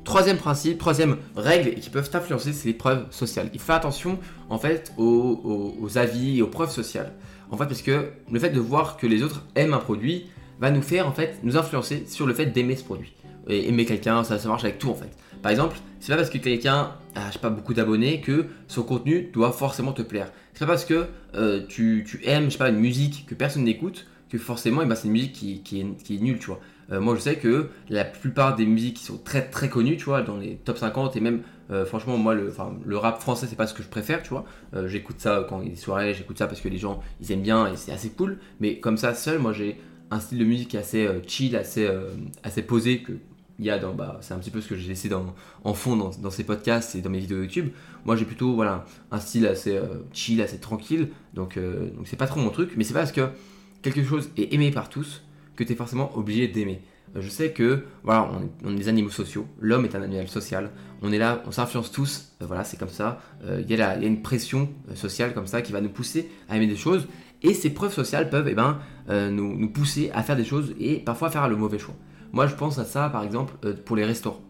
Troisième 0.04 0.36
principe, 0.36 0.78
troisième 0.78 1.16
règle 1.34 1.74
qui 1.74 1.90
peuvent 1.90 2.08
t'influencer, 2.08 2.52
c'est 2.52 2.68
les 2.68 2.74
preuves 2.74 3.06
sociales. 3.10 3.50
Il 3.52 3.58
faut 3.58 3.72
attention 3.72 4.18
en 4.48 4.58
fait 4.58 4.92
aux, 4.98 5.98
avis 5.98 6.38
et 6.38 6.42
aux 6.42 6.46
preuves 6.46 6.70
sociales. 6.70 7.12
En 7.50 7.56
fait, 7.56 7.66
parce 7.66 7.82
que 7.82 8.10
le 8.30 8.38
fait 8.38 8.50
de 8.50 8.60
voir 8.60 8.96
que 8.96 9.08
les 9.08 9.24
autres 9.24 9.44
aiment 9.56 9.74
un 9.74 9.78
produit 9.78 10.26
va 10.60 10.70
nous 10.70 10.82
faire 10.82 11.08
en 11.08 11.12
fait 11.12 11.38
nous 11.42 11.56
influencer 11.56 12.04
sur 12.06 12.26
le 12.26 12.34
fait 12.34 12.46
d'aimer 12.46 12.76
ce 12.76 12.84
produit. 12.84 13.12
et 13.48 13.68
aimer 13.68 13.84
quelqu'un, 13.84 14.22
ça, 14.22 14.38
ça 14.38 14.48
marche 14.48 14.62
avec 14.62 14.78
tout 14.78 14.90
en 14.90 14.94
fait. 14.94 15.10
Par 15.42 15.50
exemple, 15.50 15.76
c'est 15.98 16.12
pas 16.12 16.16
parce 16.16 16.30
que 16.30 16.38
quelqu'un 16.38 16.92
a 17.16 17.38
pas, 17.40 17.50
beaucoup 17.50 17.74
d'abonnés 17.74 18.20
que 18.20 18.46
son 18.68 18.84
contenu 18.84 19.30
doit 19.32 19.50
forcément 19.50 19.92
te 19.92 20.02
plaire. 20.02 20.30
C'est 20.54 20.60
pas 20.60 20.72
parce 20.72 20.84
que 20.84 21.06
euh, 21.34 21.62
tu, 21.68 22.04
tu, 22.08 22.20
aimes 22.24 22.44
je 22.44 22.50
sais 22.50 22.58
pas, 22.58 22.68
une 22.68 22.78
musique 22.78 23.26
que 23.26 23.34
personne 23.34 23.64
n'écoute 23.64 24.06
que 24.32 24.38
forcément 24.38 24.80
eh 24.82 24.86
ben, 24.86 24.94
c'est 24.94 25.08
une 25.08 25.12
musique 25.12 25.34
qui, 25.34 25.62
qui, 25.62 25.80
est, 25.80 26.18
nulle, 26.18 26.38
tu 26.38 26.46
vois. 26.46 26.60
Euh, 26.90 27.00
moi 27.00 27.14
je 27.14 27.20
sais 27.20 27.36
que 27.36 27.68
la 27.90 28.04
plupart 28.04 28.56
des 28.56 28.64
musiques 28.64 28.96
qui 28.96 29.04
sont 29.04 29.18
très 29.18 29.42
très 29.42 29.68
connues, 29.68 29.98
tu 29.98 30.06
vois, 30.06 30.22
dans 30.22 30.38
les 30.38 30.56
top 30.56 30.78
50 30.78 31.16
et 31.16 31.20
même 31.20 31.42
euh, 31.70 31.84
franchement 31.84 32.16
moi 32.16 32.34
le, 32.34 32.52
le 32.84 32.96
rap 32.96 33.20
français 33.20 33.46
c'est 33.46 33.56
pas 33.56 33.66
ce 33.66 33.74
que 33.74 33.82
je 33.82 33.88
préfère, 33.88 34.22
tu 34.22 34.30
vois. 34.30 34.46
j'écoute 34.86 35.16
ça 35.18 35.44
quand 35.48 35.60
il 35.60 35.68
y 35.68 35.70
a 35.70 35.74
des 35.74 35.80
soirées, 35.80 36.14
j'écoute 36.14 36.38
ça 36.38 36.46
parce 36.46 36.62
que 36.62 36.68
les 36.68 36.78
gens 36.78 37.02
ils 37.20 37.30
aiment 37.30 37.42
bien 37.42 37.70
et 37.70 37.76
c'est 37.76 37.92
assez 37.92 38.08
cool. 38.10 38.38
Mais 38.60 38.80
comme 38.80 38.96
ça 38.96 39.14
seul, 39.14 39.38
moi 39.38 39.52
j'ai 39.52 39.78
un 40.10 40.18
style 40.18 40.38
de 40.38 40.44
musique 40.44 40.74
assez 40.74 41.06
chill, 41.26 41.54
assez, 41.54 41.88
assez 42.42 42.62
posé 42.62 43.02
que 43.02 43.12
il 43.58 43.80
dans, 43.80 43.94
bah, 43.94 44.18
c'est 44.20 44.34
un 44.34 44.38
petit 44.38 44.50
peu 44.50 44.60
ce 44.60 44.68
que 44.68 44.76
j'ai 44.76 44.88
laissé 44.88 45.08
en 45.64 45.74
fond 45.74 45.96
dans, 45.96 46.10
dans, 46.10 46.30
ces 46.30 46.44
podcasts 46.44 46.94
et 46.94 47.00
dans 47.00 47.10
mes 47.10 47.18
vidéos 47.18 47.42
YouTube. 47.42 47.68
Moi, 48.04 48.16
j'ai 48.16 48.24
plutôt 48.24 48.54
voilà, 48.54 48.84
un 49.10 49.20
style 49.20 49.46
assez 49.46 49.76
euh, 49.76 49.86
chill, 50.12 50.42
assez 50.42 50.58
tranquille. 50.58 51.10
Donc, 51.34 51.56
euh, 51.56 51.90
donc 51.90 52.08
c'est 52.08 52.16
pas 52.16 52.26
trop 52.26 52.40
mon 52.40 52.50
truc. 52.50 52.72
Mais 52.76 52.84
c'est 52.84 52.94
pas 52.94 53.00
parce 53.00 53.12
que 53.12 53.28
quelque 53.82 54.04
chose 54.04 54.30
est 54.36 54.52
aimé 54.54 54.70
par 54.70 54.88
tous 54.88 55.22
que 55.56 55.64
tu 55.64 55.72
es 55.72 55.76
forcément 55.76 56.16
obligé 56.16 56.48
d'aimer. 56.48 56.80
Euh, 57.16 57.20
je 57.20 57.28
sais 57.28 57.52
que 57.52 57.84
voilà, 58.04 58.30
on 58.64 58.72
est, 58.72 58.76
des 58.76 58.88
animaux 58.88 59.10
sociaux. 59.10 59.46
L'homme 59.60 59.84
est 59.84 59.94
un 59.94 60.02
animal 60.02 60.28
social. 60.28 60.70
On 61.02 61.12
est 61.12 61.18
là, 61.18 61.42
on 61.46 61.50
s'influence 61.50 61.92
tous. 61.92 62.32
voilà, 62.40 62.64
c'est 62.64 62.78
comme 62.78 62.88
ça. 62.88 63.20
Il 63.44 63.70
y, 63.70 63.74
y, 63.74 63.82
a 63.82 63.96
une 63.96 64.22
pression 64.22 64.68
sociale 64.94 65.34
comme 65.34 65.46
ça 65.46 65.60
qui 65.60 65.72
va 65.72 65.80
nous 65.80 65.88
pousser 65.88 66.30
à 66.48 66.56
aimer 66.56 66.68
des 66.68 66.76
choses. 66.76 67.06
Et 67.42 67.54
ces 67.54 67.70
preuves 67.70 67.92
sociales 67.92 68.30
peuvent 68.30 68.46
eh 68.48 68.54
ben, 68.54 68.78
nous, 69.08 69.68
pousser 69.68 70.10
à 70.14 70.22
faire 70.22 70.36
des 70.36 70.44
choses 70.44 70.74
et 70.78 70.98
parfois 70.98 71.28
à 71.28 71.30
faire 71.30 71.48
le 71.48 71.56
mauvais 71.56 71.78
choix. 71.78 71.96
Moi, 72.32 72.46
je 72.46 72.54
pense 72.54 72.78
à 72.78 72.84
ça, 72.84 73.10
par 73.10 73.24
exemple, 73.24 73.54
euh, 73.64 73.74
pour 73.74 73.94
les 73.94 74.04
restaurants. 74.04 74.40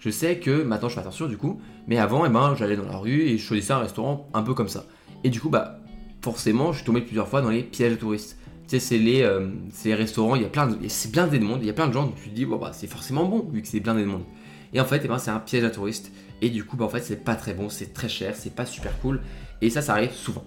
Je 0.00 0.10
sais 0.10 0.38
que 0.38 0.62
maintenant, 0.62 0.88
je 0.88 0.94
fais 0.94 1.00
attention 1.00 1.26
du 1.26 1.36
coup, 1.36 1.60
mais 1.86 1.98
avant, 1.98 2.24
eh 2.26 2.28
ben, 2.28 2.54
j'allais 2.56 2.76
dans 2.76 2.84
la 2.84 2.96
rue 2.96 3.22
et 3.22 3.38
je 3.38 3.44
choisissais 3.44 3.72
un 3.72 3.78
restaurant 3.78 4.28
un 4.34 4.42
peu 4.42 4.54
comme 4.54 4.68
ça. 4.68 4.86
Et 5.24 5.30
du 5.30 5.40
coup, 5.40 5.48
bah, 5.48 5.80
forcément, 6.20 6.72
je 6.72 6.78
suis 6.78 6.86
tombé 6.86 7.00
plusieurs 7.00 7.28
fois 7.28 7.40
dans 7.40 7.50
les 7.50 7.62
pièges 7.62 7.92
de 7.92 7.96
touristes. 7.96 8.37
C'est 8.68 8.98
les, 8.98 9.22
euh, 9.22 9.48
restaurants, 9.86 10.36
il 10.36 10.42
y 10.42 10.44
a 10.44 10.48
plein 10.48 10.66
de, 10.66 10.76
c'est 10.88 11.10
de 11.10 11.38
monde, 11.38 11.60
il 11.62 11.66
y 11.66 11.70
a 11.70 11.72
plein 11.72 11.88
de 11.88 11.92
gens, 11.92 12.04
donc 12.04 12.16
tu 12.16 12.28
te 12.28 12.34
dis, 12.34 12.44
bon, 12.44 12.56
bah, 12.56 12.72
c'est 12.74 12.86
forcément 12.86 13.24
bon, 13.24 13.48
vu 13.50 13.62
que 13.62 13.68
c'est 13.68 13.80
blindé 13.80 14.02
de 14.02 14.06
monde. 14.06 14.24
Et 14.74 14.80
en 14.80 14.84
fait, 14.84 15.00
eh 15.04 15.08
ben, 15.08 15.18
c'est 15.18 15.30
un 15.30 15.40
piège 15.40 15.64
à 15.64 15.70
touristes. 15.70 16.12
Et 16.42 16.50
du 16.50 16.64
coup, 16.64 16.76
bah, 16.76 16.84
en 16.84 16.88
fait, 16.88 17.00
c'est 17.00 17.24
pas 17.24 17.34
très 17.34 17.54
bon, 17.54 17.70
c'est 17.70 17.94
très 17.94 18.08
cher, 18.08 18.36
c'est 18.36 18.54
pas 18.54 18.66
super 18.66 18.98
cool. 19.00 19.20
Et 19.62 19.70
ça, 19.70 19.80
ça 19.80 19.94
arrive 19.94 20.12
souvent. 20.12 20.44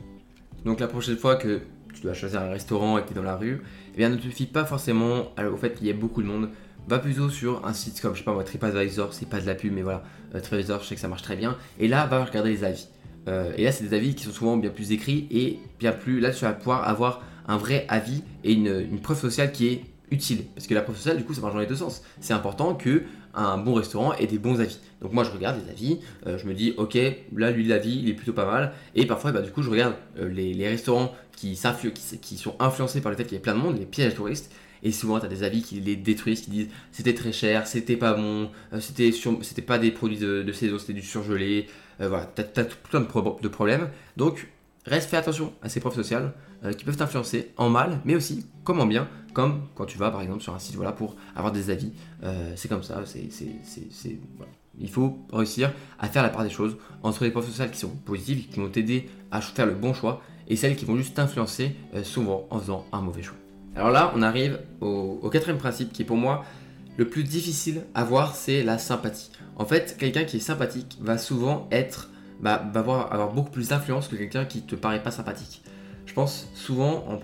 Donc 0.66 0.80
la 0.80 0.88
prochaine 0.88 1.18
fois 1.18 1.36
que 1.36 1.62
tu 1.96 2.02
dois 2.04 2.14
choisir 2.14 2.42
un 2.42 2.50
restaurant 2.50 2.98
et 2.98 3.02
que 3.02 3.08
tu 3.08 3.14
es 3.14 3.16
dans 3.16 3.24
la 3.24 3.36
rue, 3.36 3.62
eh 3.96 3.98
bien, 3.98 4.10
ne 4.10 4.16
te 4.16 4.28
fie 4.28 4.46
pas 4.46 4.66
forcément 4.66 5.32
au 5.38 5.58
fait 5.58 5.74
qu'il 5.74 5.88
y 5.88 5.90
ait 5.90 5.94
beaucoup 5.94 6.22
de 6.22 6.28
monde 6.28 6.50
va 6.88 7.00
plutôt 7.00 7.30
sur 7.30 7.66
un 7.66 7.74
site 7.74 8.02
comme, 8.02 8.14
je 8.14 8.20
sais 8.20 8.26
pas 8.26 8.34
moi, 8.34 8.44
TripAdvisor, 8.44 9.14
c'est 9.14 9.28
pas 9.28 9.40
de 9.40 9.46
la 9.46 9.56
pub, 9.56 9.74
mais 9.74 9.82
voilà, 9.82 10.04
euh, 10.36 10.40
TripAdvisor, 10.40 10.82
je 10.82 10.88
sais 10.88 10.96
que 10.96 11.02
ça 11.02 11.08
marche 11.08 11.22
très 11.22 11.36
bien. 11.36 11.58
Et 11.80 11.88
là, 11.88 12.06
va 12.06 12.24
regarder 12.24 12.50
les 12.50 12.64
avis. 12.64 12.88
Euh, 13.28 13.54
et 13.56 13.64
là, 13.64 13.72
c'est 13.72 13.84
des 13.84 13.96
avis 13.96 14.16
qui 14.16 14.24
sont 14.24 14.32
souvent 14.32 14.58
bien 14.58 14.72
plus 14.72 14.92
écrits 14.92 15.28
et 15.30 15.60
bien 15.80 15.92
plus. 15.92 16.20
Là, 16.20 16.32
tu 16.32 16.44
vas 16.44 16.54
pouvoir 16.54 16.88
avoir 16.88 17.22
un 17.48 17.58
vrai 17.58 17.86
avis 17.90 18.24
et 18.44 18.54
une, 18.54 19.00
preuve 19.02 19.20
sociale 19.20 19.52
qui 19.52 19.68
est 19.68 19.84
utile. 20.12 20.46
Parce 20.56 20.68
que 20.68 20.74
la 20.74 20.82
preuve 20.82 20.98
sociale, 20.98 21.18
du 21.18 21.24
coup, 21.24 21.34
ça 21.34 21.42
marche 21.42 21.54
dans 21.54 21.60
les 21.60 21.68
deux 21.68 21.76
sens. 21.76 22.02
C'est 22.20 22.34
important 22.34 22.76
que 22.76 23.04
un 23.34 23.58
bon 23.58 23.74
restaurant 23.76 24.14
ait 24.14 24.28
des 24.28 24.40
bons 24.40 24.60
avis. 24.60 24.80
Donc 25.02 25.14
moi, 25.14 25.24
je 25.24 25.32
regarde 25.32 25.58
les 25.64 25.72
avis, 25.72 26.00
euh, 26.28 26.38
je 26.38 26.46
me 26.46 26.54
dis, 26.54 26.74
ok, 26.78 26.98
là, 27.36 27.52
lui, 27.52 27.66
l'avis, 27.66 28.00
il 28.04 28.10
est 28.10 28.14
plutôt 28.14 28.34
pas 28.34 28.46
mal. 28.46 28.74
Et 28.94 29.06
parfois, 29.06 29.32
bah, 29.32 29.42
du 29.42 29.52
coup, 29.52 29.62
je 29.62 29.70
regarde 29.70 29.96
les, 30.18 30.68
restaurants 30.68 31.16
qui, 31.36 31.58
qui, 32.22 32.38
sont 32.38 32.56
influencés 32.60 33.02
par 33.02 33.12
le 33.12 33.18
fait 33.18 33.24
qu'il 33.24 33.34
y 33.34 33.38
ait 33.38 33.42
plein 33.42 33.56
de 33.56 33.60
monde, 33.60 33.80
les 33.80 33.86
pièges 33.86 34.16
touristes. 34.16 34.52
Et 34.84 34.92
souvent, 34.92 35.20
tu 35.20 35.26
as 35.26 35.30
des 35.30 35.44
avis 35.44 35.62
qui 35.62 35.80
les 35.80 35.96
détruisent, 35.96 36.42
qui 36.42 36.52
disent 36.52 36.70
c'était 36.92 37.14
très 37.14 37.32
cher, 37.32 37.68
c'était 37.68 37.98
pas 37.98 38.14
bon, 38.14 38.50
euh, 38.74 38.80
c'était 38.80 39.12
c'était 39.12 39.62
pas 39.62 39.78
des 39.78 39.92
produits 39.92 40.18
de, 40.18 40.52
saison, 40.52 40.80
c'était 40.80 40.94
du 40.94 41.04
surgelé. 41.04 41.68
Euh, 42.00 42.10
voilà, 42.10 42.32
tu 42.36 42.42
as, 42.42 42.64
plein 42.64 43.02
de, 43.02 43.48
problèmes. 43.48 43.90
Donc, 44.18 44.48
reste 44.86 45.10
fait 45.10 45.18
attention 45.18 45.54
à 45.62 45.70
ces 45.70 45.80
preuves 45.80 45.96
sociales 45.96 46.34
euh, 46.64 46.74
qui 46.74 46.86
peuvent 46.86 46.98
t'influencer 46.98 47.52
en 47.58 47.70
mal, 47.70 48.00
mais 48.06 48.16
aussi 48.16 48.46
comme 48.64 48.80
en 48.80 48.86
bien, 48.86 49.08
comme 49.34 49.62
quand 49.76 49.86
tu 49.86 49.98
vas 49.98 50.12
par 50.12 50.22
exemple 50.22 50.42
sur 50.42 50.54
un 50.54 50.60
site 50.60 50.76
voilà, 50.76 50.92
pour 50.92 51.16
avoir 51.36 51.52
des 51.52 51.70
avis. 51.70 51.94
c'est 52.56 52.68
comme 52.68 52.84
ça, 52.84 53.02
c'est, 53.06 53.30
voilà. 54.38 54.52
il 54.78 54.90
faut 54.90 55.18
réussir 55.32 55.72
à 56.00 56.08
faire 56.08 56.22
la 56.22 56.30
part 56.30 56.44
des 56.44 56.50
choses 56.50 56.78
entre 57.02 57.24
les 57.24 57.32
preuves 57.32 57.48
sociales 57.48 57.72
qui 57.72 57.80
sont 57.80 57.90
positives, 57.90 58.50
qui 58.50 58.60
vont 58.60 58.70
t'aider 58.70 59.10
à 59.32 59.42
faire 59.42 59.66
le 59.66 59.74
bon 59.74 59.94
choix, 59.94 60.22
et 60.48 60.56
celles 60.56 60.76
qui 60.76 60.86
vont 60.86 60.98
juste 60.98 61.16
t'influencer 61.16 61.76
souvent 62.04 62.46
en 62.50 62.60
faisant 62.60 62.86
un 62.92 63.02
mauvais 63.02 63.24
choix. 63.24 63.38
Alors 63.76 63.92
là, 63.92 64.12
on 64.16 64.22
arrive 64.22 64.60
au, 64.82 65.30
quatrième 65.32 65.58
principe 65.58 65.94
qui 65.94 66.02
est 66.02 66.06
pour 66.06 66.18
moi 66.18 66.44
le 66.98 67.08
plus 67.08 67.24
difficile 67.24 67.84
à 67.94 68.04
voir, 68.04 68.36
c'est 68.36 68.64
la 68.64 68.78
sympathie. 68.78 69.32
En 69.56 69.66
fait, 69.66 69.96
quelqu'un 69.98 70.26
qui 70.26 70.38
est 70.38 70.42
sympathique 70.42 70.98
va 71.00 71.18
souvent 71.18 71.68
être, 71.72 72.10
bah, 72.42 72.64
va 72.74 72.82
avoir, 72.82 73.32
beaucoup 73.32 73.52
plus 73.52 73.70
d'influence 73.70 74.08
que 74.08 74.16
quelqu'un 74.16 74.46
qui 74.46 74.62
te 74.62 74.76
paraît 74.76 75.02
pas 75.02 75.12
sympathique. 75.12 75.64
Je 76.12 76.14
pense 76.14 76.50
souvent, 76.56 77.06
en, 77.08 77.16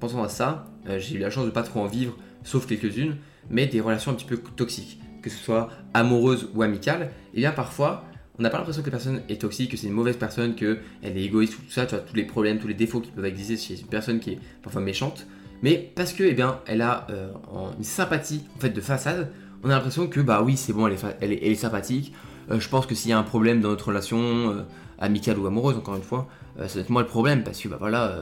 pensant 0.00 0.24
à 0.24 0.28
ça, 0.28 0.66
euh, 0.88 0.98
j'ai 0.98 1.14
eu 1.14 1.18
la 1.18 1.30
chance 1.30 1.44
de 1.44 1.50
pas 1.50 1.62
trop 1.62 1.78
en 1.78 1.86
vivre, 1.86 2.16
sauf 2.42 2.66
quelques-unes, 2.66 3.18
mais 3.50 3.68
des 3.68 3.80
relations 3.80 4.10
un 4.10 4.14
petit 4.14 4.24
peu 4.24 4.36
toxiques, 4.36 4.98
que 5.22 5.30
ce 5.30 5.36
soit 5.36 5.68
amoureuses 5.94 6.48
ou 6.52 6.62
amicales, 6.62 7.12
et 7.34 7.38
bien 7.38 7.52
parfois, 7.52 8.04
on 8.40 8.42
n'a 8.42 8.50
pas 8.50 8.58
l'impression 8.58 8.82
que 8.82 8.88
la 8.88 8.96
personne 8.96 9.22
est 9.28 9.40
toxique, 9.40 9.70
que 9.70 9.76
c'est 9.76 9.86
une 9.86 9.92
mauvaise 9.92 10.16
personne, 10.16 10.56
qu'elle 10.56 10.80
est 11.04 11.22
égoïste, 11.22 11.54
tout 11.54 11.70
ça, 11.70 11.86
tu 11.86 11.94
vois, 11.94 12.02
tous 12.02 12.16
les 12.16 12.24
problèmes, 12.24 12.58
tous 12.58 12.66
les 12.66 12.74
défauts 12.74 13.00
qui 13.00 13.12
peuvent 13.12 13.24
exister 13.26 13.56
chez 13.56 13.80
une 13.80 13.86
personne 13.86 14.18
qui 14.18 14.30
est 14.30 14.38
parfois 14.60 14.82
méchante 14.82 15.24
mais 15.62 15.92
parce 15.94 16.12
que 16.12 16.24
eh 16.24 16.34
bien, 16.34 16.58
elle 16.66 16.82
a 16.82 17.06
euh, 17.10 17.30
une 17.78 17.84
sympathie 17.84 18.42
en 18.56 18.60
fait 18.60 18.70
de 18.70 18.80
façade, 18.80 19.30
on 19.62 19.70
a 19.70 19.74
l'impression 19.74 20.08
que 20.08 20.18
bah 20.18 20.42
oui 20.42 20.56
c'est 20.56 20.72
bon, 20.72 20.88
elle 20.88 21.32
est, 21.32 21.54
sympathique. 21.54 22.12
Euh, 22.50 22.60
je 22.60 22.68
pense 22.68 22.86
que 22.86 22.94
s'il 22.94 23.10
y 23.10 23.14
a 23.14 23.18
un 23.18 23.22
problème 23.22 23.60
dans 23.60 23.68
notre 23.70 23.88
relation 23.88 24.18
euh, 24.18 24.62
amicale 24.98 25.38
ou 25.38 25.46
amoureuse, 25.46 25.76
encore 25.76 25.96
une 25.96 26.02
fois, 26.02 26.28
doit 26.56 26.66
être 26.66 26.90
moi 26.90 27.02
le 27.02 27.08
problème 27.08 27.44
parce 27.44 27.60
que 27.60 27.68
bah 27.68 27.76
voilà, 27.78 28.14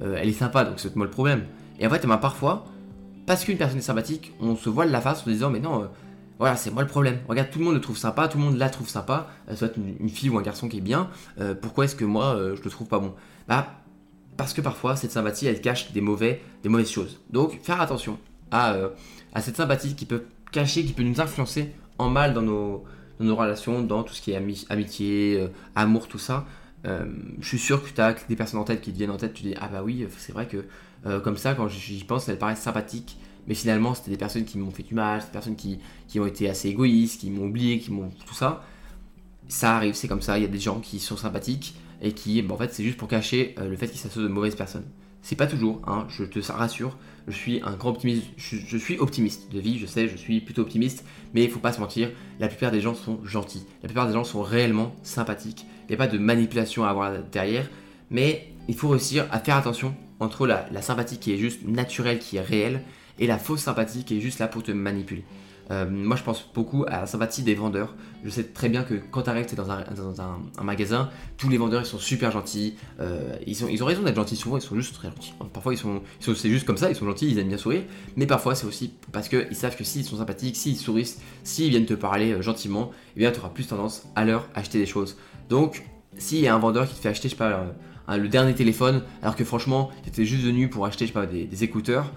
elle 0.00 0.28
est 0.28 0.32
sympa 0.32 0.64
donc 0.64 0.78
c'est 0.78 0.94
moi 0.96 1.06
le 1.06 1.10
problème. 1.10 1.44
Et 1.78 1.86
en 1.86 1.90
fait, 1.90 2.06
bah, 2.06 2.18
parfois, 2.18 2.66
parce 3.26 3.44
qu'une 3.44 3.56
personne 3.56 3.78
est 3.78 3.82
sympathique, 3.82 4.32
on 4.38 4.54
se 4.54 4.68
voile 4.68 4.90
la 4.90 5.00
face 5.00 5.26
en 5.26 5.30
disant 5.30 5.50
mais 5.50 5.60
non. 5.60 5.88
voilà, 6.38 6.56
c'est 6.56 6.70
moi 6.70 6.82
le 6.82 6.88
problème. 6.88 7.20
Regarde, 7.26 7.48
tout 7.50 7.58
le 7.58 7.64
monde 7.64 7.74
le 7.74 7.80
trouve 7.80 7.96
sympa, 7.96 8.28
tout 8.28 8.36
le 8.38 8.44
monde 8.44 8.58
la 8.58 8.68
trouve 8.68 8.88
sympa. 8.88 9.28
soit 9.54 9.74
une, 9.76 9.96
une, 9.98 10.08
fille 10.10 10.28
ou 10.28 10.38
un 10.38 10.42
garçon 10.42 10.68
qui 10.68 10.78
est 10.78 10.82
bien. 10.82 11.08
pourquoi 11.62 11.86
est-ce 11.86 11.96
que 11.96 12.04
moi, 12.04 12.36
je 12.54 12.62
le 12.62 12.70
trouve 12.70 12.86
pas 12.86 12.98
bon? 12.98 13.14
Bah, 13.48 13.80
parce 14.40 14.54
que 14.54 14.62
parfois 14.62 14.96
cette 14.96 15.10
sympathie 15.10 15.46
elle 15.46 15.60
cache 15.60 15.92
des, 15.92 16.00
mauvais, 16.00 16.40
des 16.62 16.70
mauvaises 16.70 16.90
choses. 16.90 17.20
Donc 17.28 17.60
faire 17.62 17.78
attention 17.78 18.18
à, 18.50 18.72
euh, 18.72 18.88
à 19.34 19.42
cette 19.42 19.56
sympathie 19.56 19.94
qui 19.94 20.06
peut 20.06 20.24
cacher, 20.50 20.82
qui 20.82 20.94
peut 20.94 21.02
nous 21.02 21.20
influencer 21.20 21.72
en 21.98 22.08
mal 22.08 22.32
dans 22.32 22.40
nos, 22.40 22.84
nos 23.24 23.36
relations, 23.36 23.82
dans 23.82 24.02
tout 24.02 24.14
ce 24.14 24.22
qui 24.22 24.32
est 24.32 24.36
amitié, 24.68 25.38
euh, 25.40 25.48
amour, 25.74 26.08
tout 26.08 26.18
ça. 26.18 26.46
Euh, 26.86 27.04
je 27.40 27.46
suis 27.46 27.58
sûr 27.58 27.82
que 27.82 27.90
tu 27.90 28.00
as 28.00 28.14
des 28.28 28.36
personnes 28.36 28.60
en 28.60 28.64
tête 28.64 28.80
qui 28.80 28.92
te 28.92 28.96
viennent 28.96 29.10
en 29.10 29.16
tête, 29.16 29.34
tu 29.34 29.42
dis 29.42 29.54
ah 29.60 29.68
bah 29.68 29.82
oui, 29.84 30.06
c'est 30.16 30.32
vrai 30.32 30.46
que 30.46 30.64
comme 31.22 31.38
ça 31.38 31.54
quand 31.54 31.66
j'y 31.66 32.04
pense 32.04 32.28
elles 32.28 32.38
paraissent 32.38 32.60
sympathiques, 32.60 33.18
mais 33.46 33.54
finalement 33.54 33.94
c'était 33.94 34.10
des 34.10 34.18
personnes 34.18 34.44
qui 34.44 34.58
m'ont 34.58 34.70
fait 34.70 34.82
du 34.82 34.94
mal, 34.94 35.20
des 35.20 35.26
personnes 35.32 35.56
qui, 35.56 35.78
qui 36.08 36.20
ont 36.20 36.26
été 36.26 36.48
assez 36.48 36.68
égoïstes, 36.68 37.20
qui 37.20 37.30
m'ont 37.30 37.46
oublié, 37.46 37.78
qui 37.78 37.90
m'ont 37.90 38.10
tout 38.26 38.34
ça. 38.34 38.62
Ça 39.48 39.76
arrive, 39.76 39.94
c'est 39.94 40.08
comme 40.08 40.22
ça, 40.22 40.38
il 40.38 40.42
y 40.42 40.44
a 40.44 40.48
des 40.48 40.58
gens 40.58 40.80
qui 40.80 41.00
sont 41.00 41.16
sympathiques, 41.16 41.74
et 42.00 42.12
qui, 42.12 42.40
bah, 42.42 42.54
en 42.54 42.58
fait, 42.58 42.72
c'est 42.72 42.84
juste 42.84 42.96
pour 42.96 43.08
cacher 43.08 43.54
euh, 43.58 43.68
le 43.68 43.76
fait 43.76 43.88
qu'il 43.88 43.98
s'associe 43.98 44.22
de 44.22 44.32
mauvaises 44.32 44.54
personnes. 44.54 44.86
C'est 45.22 45.36
pas 45.36 45.46
toujours, 45.46 45.82
hein, 45.86 46.06
je 46.08 46.24
te 46.24 46.40
rassure, 46.50 46.96
je 47.28 47.32
suis 47.32 47.60
un 47.62 47.72
grand 47.72 47.90
optimiste, 47.90 48.26
je, 48.36 48.76
suis 48.78 48.98
optimiste 48.98 49.52
de 49.52 49.60
vie, 49.60 49.78
je 49.78 49.86
sais, 49.86 50.08
je 50.08 50.16
suis 50.16 50.40
plutôt 50.40 50.62
optimiste, 50.62 51.04
mais 51.34 51.44
il 51.44 51.50
faut 51.50 51.58
pas 51.58 51.72
se 51.72 51.80
mentir, 51.80 52.10
la 52.38 52.48
plupart 52.48 52.70
des 52.70 52.80
gens 52.80 52.94
sont 52.94 53.20
gentils, 53.24 53.66
la 53.82 53.88
plupart 53.88 54.06
des 54.06 54.14
gens 54.14 54.24
sont 54.24 54.42
réellement 54.42 54.94
sympathiques, 55.02 55.66
il 55.82 55.90
n'y 55.90 55.94
a 55.94 55.98
pas 55.98 56.06
de 56.06 56.18
manipulation 56.18 56.84
à 56.84 56.88
avoir 56.88 57.12
derrière, 57.30 57.68
mais 58.10 58.48
il 58.68 58.74
faut 58.74 58.88
réussir 58.88 59.26
à 59.30 59.40
faire 59.40 59.56
attention 59.56 59.94
entre 60.20 60.46
la, 60.46 60.66
la 60.72 60.82
sympathie 60.82 61.18
qui 61.18 61.32
est 61.32 61.38
juste 61.38 61.66
naturelle, 61.66 62.18
qui 62.18 62.38
est 62.38 62.42
réelle, 62.42 62.82
et 63.18 63.26
la 63.26 63.38
fausse 63.38 63.60
sympathie 63.60 64.04
qui 64.04 64.16
est 64.16 64.20
juste 64.20 64.38
là 64.38 64.48
pour 64.48 64.62
te 64.62 64.72
manipuler. 64.72 65.24
Euh, 65.70 65.88
moi, 65.88 66.16
je 66.16 66.22
pense 66.22 66.44
beaucoup 66.52 66.84
à 66.88 67.00
la 67.00 67.06
sympathie 67.06 67.42
des 67.42 67.54
vendeurs. 67.54 67.94
Je 68.24 68.30
sais 68.30 68.44
très 68.44 68.68
bien 68.68 68.82
que 68.82 68.94
quand 68.94 69.22
tu 69.22 69.30
arrives 69.30 69.54
dans, 69.54 69.70
un, 69.70 69.84
dans 69.94 70.20
un, 70.20 70.62
magasin, 70.62 71.10
tous 71.36 71.48
les 71.48 71.58
vendeurs 71.58 71.82
ils 71.82 71.86
sont 71.86 71.98
super 71.98 72.30
gentils. 72.30 72.74
Euh, 73.00 73.36
ils, 73.46 73.56
ils 73.70 73.82
ont 73.82 73.86
raison 73.86 74.02
d'être 74.02 74.16
gentils 74.16 74.36
souvent, 74.36 74.56
ils 74.56 74.62
sont 74.62 74.74
juste 74.74 74.94
très 74.94 75.08
gentils. 75.08 75.32
Parfois, 75.52 75.72
ils 75.72 75.78
sont, 75.78 76.02
c'est 76.20 76.50
juste 76.50 76.66
comme 76.66 76.76
ça, 76.76 76.90
ils 76.90 76.96
sont 76.96 77.06
gentils, 77.06 77.30
ils 77.30 77.38
aiment 77.38 77.48
bien 77.48 77.58
sourire. 77.58 77.82
Mais 78.16 78.26
parfois, 78.26 78.54
c'est 78.54 78.66
aussi 78.66 78.92
parce 79.12 79.28
qu'ils 79.28 79.54
savent 79.54 79.76
que 79.76 79.84
s'ils 79.84 80.04
sont 80.04 80.16
sympathiques, 80.16 80.56
s'ils 80.56 80.76
sourient, 80.76 81.14
s'ils 81.44 81.70
viennent 81.70 81.86
te 81.86 81.94
parler 81.94 82.32
euh, 82.32 82.42
gentiment, 82.42 82.90
eh 83.16 83.20
bien, 83.20 83.30
tu 83.30 83.38
auras 83.38 83.50
plus 83.50 83.66
tendance 83.66 84.04
à 84.16 84.24
leur 84.24 84.48
acheter 84.54 84.78
des 84.78 84.86
choses. 84.86 85.16
Donc, 85.48 85.84
s'il 86.16 86.40
y 86.40 86.48
a 86.48 86.54
un 86.54 86.58
vendeur 86.58 86.88
qui 86.88 86.94
te 86.94 87.00
fait 87.00 87.08
acheter, 87.08 87.28
je 87.28 87.34
sais 87.34 87.38
pas, 87.38 87.64
le 88.08 88.28
dernier 88.28 88.54
téléphone, 88.54 89.02
alors 89.22 89.36
que 89.36 89.44
franchement, 89.44 89.90
tu 90.02 90.08
étais 90.08 90.24
juste 90.24 90.44
venu 90.44 90.68
pour 90.68 90.84
acheter, 90.84 91.06
je 91.06 91.12
sais 91.12 91.14
pas, 91.14 91.26
des 91.26 91.64
écouteurs 91.64 92.12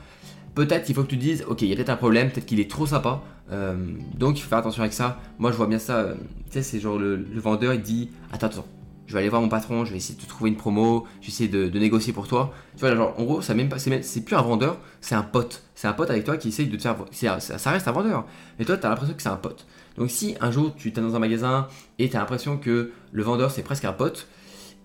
peut-être 0.55 0.85
qu'il 0.85 0.95
faut 0.95 1.03
que 1.03 1.09
tu 1.09 1.17
dises, 1.17 1.43
ok, 1.47 1.61
il 1.61 1.69
y 1.69 1.73
a 1.73 1.75
peut-être 1.75 1.89
un 1.89 1.97
problème, 1.97 2.29
peut-être 2.31 2.45
qu'il 2.45 2.59
est 2.59 2.69
trop 2.69 2.85
sympa. 2.85 3.21
Euh, 3.51 3.75
donc 4.15 4.37
il 4.37 4.41
faut 4.41 4.49
faire 4.49 4.59
attention 4.59 4.81
avec 4.81 4.93
ça. 4.93 5.19
Moi 5.39 5.51
je 5.51 5.57
vois 5.57 5.67
bien 5.67 5.79
ça, 5.79 5.97
euh, 5.97 6.15
tu 6.45 6.53
sais, 6.53 6.63
c'est 6.63 6.79
genre 6.79 6.97
le, 6.97 7.25
vendeur 7.35 7.73
il 7.73 7.81
dit, 7.81 8.09
attends, 8.31 8.47
attends, 8.47 8.65
je 9.05 9.13
vais 9.13 9.19
aller 9.19 9.29
voir 9.29 9.41
mon 9.41 9.49
patron, 9.49 9.85
je 9.85 9.91
vais 9.91 9.97
essayer 9.97 10.15
de 10.15 10.23
te 10.23 10.27
trouver 10.27 10.49
une 10.49 10.55
promo, 10.55 11.05
je 11.21 11.27
vais 11.27 11.33
essayer 11.33 11.49
de, 11.49 11.77
négocier 11.77 12.13
pour 12.13 12.27
toi. 12.27 12.53
Tu 12.75 12.79
vois, 12.79 12.95
genre, 12.95 13.13
en 13.19 13.23
gros, 13.23 13.41
ça 13.41 13.53
même 13.53 13.69
pas, 13.69 13.77
c'est 13.79 14.21
plus 14.21 14.35
un 14.35 14.41
vendeur, 14.41 14.77
c'est 15.01 15.15
un 15.15 15.23
pote. 15.23 15.63
C'est 15.75 15.87
un 15.87 15.93
pote 15.93 16.09
avec 16.09 16.23
toi 16.23 16.37
qui 16.37 16.49
essaye 16.49 16.67
de 16.67 16.77
te 16.77 16.81
faire. 16.81 16.95
Ça, 17.11 17.39
ça 17.39 17.71
reste 17.71 17.87
un 17.87 17.91
vendeur. 17.91 18.25
Mais 18.57 18.65
toi, 18.65 18.77
tu 18.77 18.85
as 18.85 18.89
l'impression 18.89 19.13
que 19.13 19.21
c'est 19.21 19.29
un 19.29 19.35
pote. 19.35 19.67
Donc, 19.97 20.09
si 20.09 20.35
un 20.39 20.51
jour 20.51 20.73
tu 20.75 20.87
es 20.87 20.91
dans 20.91 21.15
un 21.15 21.19
magasin 21.19 21.67
et 21.99 22.09
tu 22.09 22.15
as 22.15 22.19
l'impression 22.19 22.57
que 22.57 22.91
le 23.11 23.23
vendeur 23.23 23.51
c'est 23.51 23.61
presque 23.61 23.85
un 23.85 23.93
pote, 23.93 24.27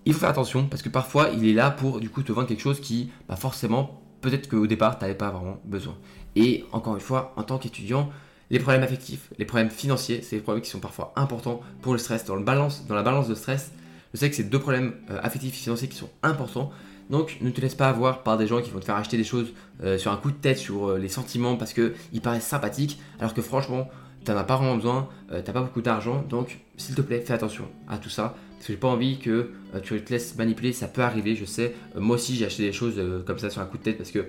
il 0.05 0.13
faut 0.13 0.19
faire 0.19 0.29
attention 0.29 0.65
parce 0.65 0.81
que 0.81 0.89
parfois 0.89 1.29
il 1.29 1.47
est 1.47 1.53
là 1.53 1.71
pour 1.71 1.99
du 1.99 2.09
coup 2.09 2.23
te 2.23 2.31
vendre 2.31 2.47
quelque 2.47 2.61
chose 2.61 2.79
qui, 2.79 3.11
bah, 3.27 3.35
forcément, 3.35 4.01
peut-être 4.21 4.49
qu'au 4.49 4.67
départ, 4.67 4.97
tu 4.97 5.03
n'avais 5.03 5.15
pas 5.15 5.29
vraiment 5.29 5.59
besoin. 5.65 5.95
Et 6.35 6.65
encore 6.71 6.95
une 6.95 7.01
fois, 7.01 7.33
en 7.35 7.43
tant 7.43 7.57
qu'étudiant, 7.57 8.09
les 8.49 8.59
problèmes 8.59 8.83
affectifs, 8.83 9.29
les 9.37 9.45
problèmes 9.45 9.69
financiers, 9.69 10.21
c'est 10.21 10.37
des 10.37 10.41
problèmes 10.41 10.63
qui 10.63 10.69
sont 10.69 10.79
parfois 10.79 11.13
importants 11.15 11.61
pour 11.81 11.93
le 11.93 11.99
stress. 11.99 12.25
Dans, 12.25 12.35
la 12.35 12.41
balance 12.43 13.27
de 13.27 13.35
stress, 13.35 13.71
je 14.13 14.19
sais 14.19 14.29
que 14.29 14.35
c'est 14.35 14.49
deux 14.49 14.59
problèmes 14.59 14.93
euh, 15.11 15.19
affectifs 15.21 15.53
et 15.53 15.57
financiers 15.57 15.87
qui 15.87 15.97
sont 15.97 16.09
importants. 16.23 16.71
Donc 17.09 17.37
ne 17.41 17.49
te 17.49 17.61
laisse 17.61 17.75
pas 17.75 17.89
avoir 17.89 18.23
par 18.23 18.37
des 18.37 18.47
gens 18.47 18.61
qui 18.61 18.69
vont 18.69 18.79
te 18.79 18.85
faire 18.85 18.95
acheter 18.95 19.17
des 19.17 19.23
choses 19.23 19.53
euh, 19.83 19.97
sur 19.97 20.11
un 20.11 20.17
coup 20.17 20.31
de 20.31 20.37
tête, 20.37 20.57
sur 20.57 20.89
euh, 20.89 20.97
les 20.97 21.09
sentiments, 21.09 21.57
parce 21.57 21.73
qu'ils 21.73 22.21
paraissent 22.21 22.45
sympathiques, 22.45 22.99
alors 23.19 23.33
que 23.33 23.41
franchement, 23.41 23.87
tu 24.25 24.31
n'en 24.31 24.37
as 24.37 24.43
pas 24.43 24.57
vraiment 24.57 24.75
besoin, 24.75 25.07
tu 25.29 25.35
n'as 25.35 25.41
pas 25.41 25.61
beaucoup 25.61 25.81
d'argent. 25.81 26.23
Donc 26.29 26.59
s'il 26.77 26.95
te 26.95 27.01
plaît, 27.01 27.21
fais 27.21 27.33
attention 27.33 27.65
à 27.87 27.97
tout 27.97 28.09
ça. 28.09 28.35
Parce 28.59 28.67
que 28.67 28.73
j'ai 28.73 28.79
pas 28.79 28.89
envie 28.89 29.17
que 29.19 29.51
tu 29.83 30.01
te 30.01 30.11
laisses 30.11 30.37
manipuler, 30.37 30.73
ça 30.73 30.87
peut 30.87 31.01
arriver, 31.01 31.35
je 31.35 31.45
sais. 31.45 31.73
moi 31.95 32.17
aussi 32.17 32.35
j'ai 32.35 32.45
acheté 32.45 32.63
des 32.63 32.73
choses 32.73 33.01
comme 33.25 33.39
ça 33.39 33.49
sur 33.49 33.61
un 33.61 33.65
coup 33.65 33.77
de 33.77 33.83
tête 33.83 33.97
parce 33.97 34.11
que 34.11 34.27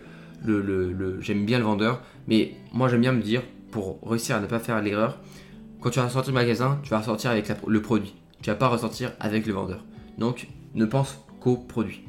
j'aime 1.21 1.45
bien 1.45 1.59
le 1.59 1.65
vendeur. 1.65 2.01
Mais 2.29 2.55
moi 2.73 2.89
j'aime 2.89 3.01
bien 3.01 3.13
me 3.13 3.23
dire, 3.23 3.43
pour 3.73 3.99
réussir 4.09 4.37
à 4.37 4.41
ne 4.41 4.47
pas 4.47 4.61
faire 4.61 4.81
l'erreur, 4.81 5.19
quand 5.81 5.91
tu 5.91 5.99
vas 5.99 6.09
sortir 6.09 6.33
du 6.33 6.39
magasin, 6.39 6.79
tu 6.85 6.91
vas 6.91 6.99
ressortir 6.99 7.31
avec 7.31 7.51
le 7.67 7.83
produit 7.83 8.15
tu 8.43 8.51
vas 8.51 8.57
pas 8.57 8.69
ressortir 8.69 9.13
avec 9.21 9.47
le 9.47 9.53
vendeur. 9.53 9.85
Donc, 10.19 10.49
ne 10.75 10.85
pense 10.85 11.19
qu'au 11.41 11.57
produit. 11.57 12.05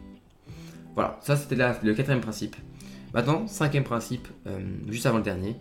Voilà, 0.95 1.19
ça 1.21 1.35
c'était 1.35 1.55
le 1.55 1.93
quatrième 1.93 2.21
principe. 2.21 2.55
Maintenant, 3.13 3.47
cinquième 3.47 3.83
principe, 3.83 4.27
euh, 4.47 4.59
juste 4.89 5.05
avant 5.05 5.17
le 5.17 5.23
dernier. 5.23 5.55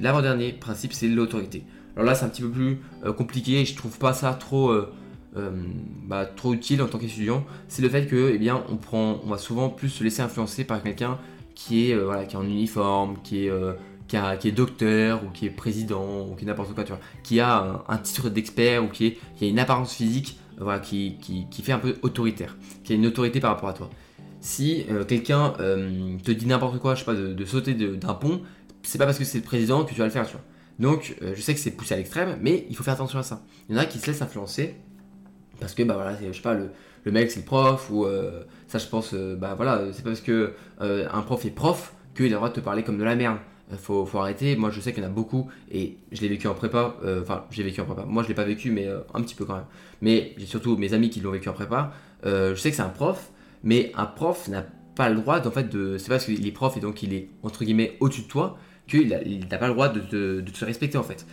L'avant-dernier 0.00 0.52
principe, 0.52 0.92
c'est 0.92 1.08
l'autorité. 1.08 1.64
Alors 1.96 2.06
là, 2.06 2.14
c'est 2.14 2.24
un 2.24 2.28
petit 2.28 2.42
peu 2.42 2.50
plus 2.50 2.78
euh, 3.04 3.12
compliqué 3.12 3.64
je 3.64 3.74
trouve 3.74 3.98
pas 3.98 4.12
ça 4.12 4.32
trop, 4.34 4.72
euh, 5.36 5.50
bah, 6.06 6.26
trop 6.26 6.54
utile 6.54 6.82
en 6.82 6.88
tant 6.88 6.98
qu'étudiant. 6.98 7.44
C'est 7.68 7.82
le 7.82 7.88
fait 7.88 8.06
que, 8.06 8.32
eh 8.34 8.38
bien, 8.38 8.62
on, 8.68 8.76
prend, 8.76 9.20
on 9.24 9.28
va 9.28 9.38
souvent 9.38 9.68
plus 9.68 9.88
se 9.88 10.04
laisser 10.04 10.22
influencer 10.22 10.64
par 10.64 10.82
quelqu'un 10.82 11.18
qui 11.54 11.90
est, 11.90 11.96
voilà, 11.96 12.24
qui 12.24 12.36
est 12.36 12.38
en 12.38 12.44
uniforme, 12.44 13.16
qui 13.22 13.46
est 13.46 13.52
qui, 14.38 14.48
est 14.48 14.52
docteur 14.52 15.22
ou 15.24 15.30
qui 15.30 15.46
est 15.46 15.50
président 15.50 16.26
ou 16.26 16.34
qui 16.34 16.44
est 16.44 16.46
n'importe 16.46 16.74
quoi, 16.74 16.84
tu 16.84 16.92
vois, 16.92 17.00
qui 17.22 17.40
a 17.40 17.84
un, 17.88 17.98
titre 17.98 18.28
d'expert 18.28 18.84
ou 18.84 18.88
qui, 18.88 19.16
a 19.40 19.44
une 19.44 19.58
apparence 19.58 19.94
physique 19.94 20.38
voilà, 20.58 20.80
qui, 20.80 21.16
fait 21.62 21.72
un 21.72 21.78
peu 21.78 21.96
autoritaire, 22.02 22.56
qui 22.82 22.92
a 22.92 22.96
une 22.96 23.06
autorité 23.06 23.40
par 23.40 23.50
rapport 23.50 23.68
à 23.68 23.72
toi. 23.72 23.90
Si 24.40 24.86
euh, 24.90 25.04
quelqu'un 25.04 25.54
euh, 25.60 26.16
te 26.24 26.32
dit 26.32 26.46
n'importe 26.46 26.78
quoi, 26.78 26.94
je 26.94 27.00
sais 27.00 27.04
pas, 27.04 27.14
de, 27.14 27.44
sauter 27.44 27.74
d'un 27.74 28.14
pont, 28.14 28.40
c'est 28.82 28.98
pas 28.98 29.04
parce 29.04 29.18
que 29.18 29.24
c'est 29.24 29.38
le 29.38 29.44
président 29.44 29.84
que 29.84 29.92
tu 29.92 29.98
vas 29.98 30.06
le 30.06 30.10
faire, 30.10 30.26
tu 30.26 30.32
vois. 30.32 30.44
Donc, 30.78 31.14
euh, 31.22 31.34
je 31.36 31.40
sais 31.42 31.52
que 31.52 31.60
c'est 31.60 31.72
poussé 31.72 31.94
à 31.94 31.98
l'extrême, 31.98 32.38
mais 32.40 32.66
il 32.70 32.76
faut 32.76 32.82
faire 32.82 32.94
attention 32.94 33.18
à 33.18 33.22
ça. 33.22 33.42
Il 33.68 33.76
y 33.76 33.78
en 33.78 33.82
a 33.82 33.84
qui 33.84 33.98
se 33.98 34.06
laissent 34.06 34.22
influencer 34.22 34.76
parce 35.60 35.74
que, 35.74 35.82
bah 35.82 35.94
voilà, 35.94 36.16
je 36.26 36.32
sais 36.32 36.42
pas, 36.42 36.54
le, 36.54 36.70
le 37.04 37.12
mec 37.12 37.30
c'est 37.30 37.40
le 37.40 37.46
prof 37.46 37.90
ou 37.90 38.06
ça, 38.66 38.78
je 38.78 38.86
pense, 38.86 39.14
bah 39.14 39.54
voilà, 39.54 39.84
c'est 39.92 40.02
pas 40.02 40.10
parce 40.10 40.20
que 40.20 40.52
un 40.80 41.22
prof 41.22 41.44
est 41.44 41.50
prof 41.50 41.94
qu'il 42.14 42.26
a 42.26 42.28
le 42.30 42.34
droit 42.36 42.48
de 42.48 42.54
te 42.54 42.60
parler 42.60 42.82
comme 42.82 42.98
de 42.98 43.04
la 43.04 43.16
merde. 43.16 43.38
Euh, 43.72 43.76
faut, 43.76 44.04
faut 44.06 44.18
arrêter. 44.18 44.56
Moi, 44.56 44.70
je 44.70 44.80
sais 44.80 44.92
qu'il 44.92 45.02
y 45.02 45.06
en 45.06 45.10
a 45.10 45.12
beaucoup 45.12 45.50
et 45.70 45.96
je 46.12 46.20
l'ai 46.20 46.28
vécu 46.28 46.46
en 46.46 46.54
prépa. 46.54 46.96
Euh, 47.04 47.22
enfin, 47.22 47.44
j'ai 47.50 47.62
vécu 47.62 47.80
en 47.80 47.84
prépa. 47.84 48.04
Moi, 48.06 48.22
je 48.22 48.28
l'ai 48.28 48.34
pas 48.34 48.44
vécu, 48.44 48.70
mais 48.70 48.86
euh, 48.86 49.00
un 49.14 49.22
petit 49.22 49.34
peu 49.34 49.44
quand 49.44 49.54
même. 49.54 49.64
Mais 50.00 50.34
j'ai 50.36 50.46
surtout 50.46 50.76
mes 50.76 50.92
amis 50.94 51.10
qui 51.10 51.20
l'ont 51.20 51.30
vécu 51.30 51.48
en 51.48 51.52
prépa. 51.52 51.92
je 52.24 52.54
sais 52.54 52.70
que 52.70 52.76
c'est 52.76 52.82
un 52.82 52.88
prof, 52.88 53.30
mais 53.62 53.92
un 53.96 54.06
prof 54.06 54.48
n'a 54.48 54.64
pas 54.94 55.08
le 55.08 55.16
droit 55.16 55.40
d'en 55.40 55.50
fait 55.50 55.68
de. 55.68 55.98
C'est 55.98 56.08
parce 56.08 56.24
qu'il 56.24 56.46
est 56.46 56.52
prof 56.52 56.76
et 56.76 56.80
donc 56.80 57.02
il 57.02 57.14
est 57.14 57.28
entre 57.42 57.64
guillemets 57.64 57.96
au-dessus 58.00 58.22
de 58.22 58.28
toi 58.28 58.58
qu'il 58.88 59.08
n'a 59.08 59.58
pas 59.58 59.68
le 59.68 59.74
droit 59.74 59.88
de, 59.88 60.00
de, 60.40 60.50
te 60.50 60.64
respecter 60.64 60.98
en 60.98 61.04
fait. 61.04 61.24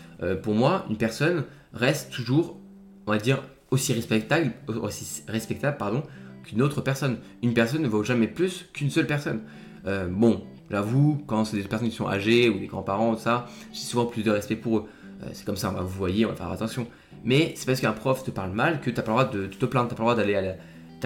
pour 0.43 0.53
moi, 0.53 0.85
une 0.91 0.97
personne 0.97 1.43
reste 1.73 2.11
toujours, 2.11 2.59
on 3.07 3.11
va 3.11 3.17
dire, 3.17 3.41
aussi 3.71 3.93
respectable, 3.93 4.51
aussi 4.67 5.23
respectable 5.27 5.77
pardon, 5.77 6.03
qu'une 6.43 6.61
autre 6.61 6.81
personne. 6.81 7.17
Une 7.43 7.53
personne 7.53 7.81
ne 7.81 7.87
vaut 7.87 8.03
jamais 8.03 8.27
plus 8.27 8.65
qu'une 8.73 8.89
seule 8.89 9.07
personne. 9.07 9.41
bon, 10.09 10.43
J'avoue, 10.69 11.21
quand 11.27 11.45
c'est 11.45 11.57
des 11.57 11.63
personnes 11.63 11.89
qui 11.89 11.95
sont 11.95 12.07
âgées 12.07 12.49
ou 12.49 12.59
des 12.59 12.67
grands-parents, 12.67 13.15
tout 13.15 13.21
ça, 13.21 13.47
j'ai 13.71 13.79
souvent 13.79 14.05
plus 14.05 14.23
de 14.23 14.31
respect 14.31 14.55
pour 14.55 14.79
eux. 14.79 14.85
Euh, 15.23 15.27
c'est 15.31 15.45
comme 15.45 15.55
ça, 15.55 15.69
vous 15.69 15.87
voyez, 15.87 16.25
on 16.25 16.29
va 16.29 16.35
faire 16.35 16.51
attention. 16.51 16.87
Mais 17.23 17.53
c'est 17.55 17.65
parce 17.65 17.79
qu'un 17.79 17.93
prof 17.93 18.23
te 18.23 18.31
parle 18.31 18.51
mal 18.51 18.81
que 18.81 18.89
tu 18.89 18.95
n'as 18.97 19.01
pas 19.01 19.11
le 19.11 19.17
droit 19.17 19.25
de, 19.25 19.47
te 19.47 19.65
plaindre, 19.65 19.87
tu 19.87 19.93
n'as 19.93 19.97
pas 19.97 20.03
le 20.03 20.09
droit 20.09 20.15
d'aller 20.15 20.35
à 20.35 20.41
la, 20.41 20.53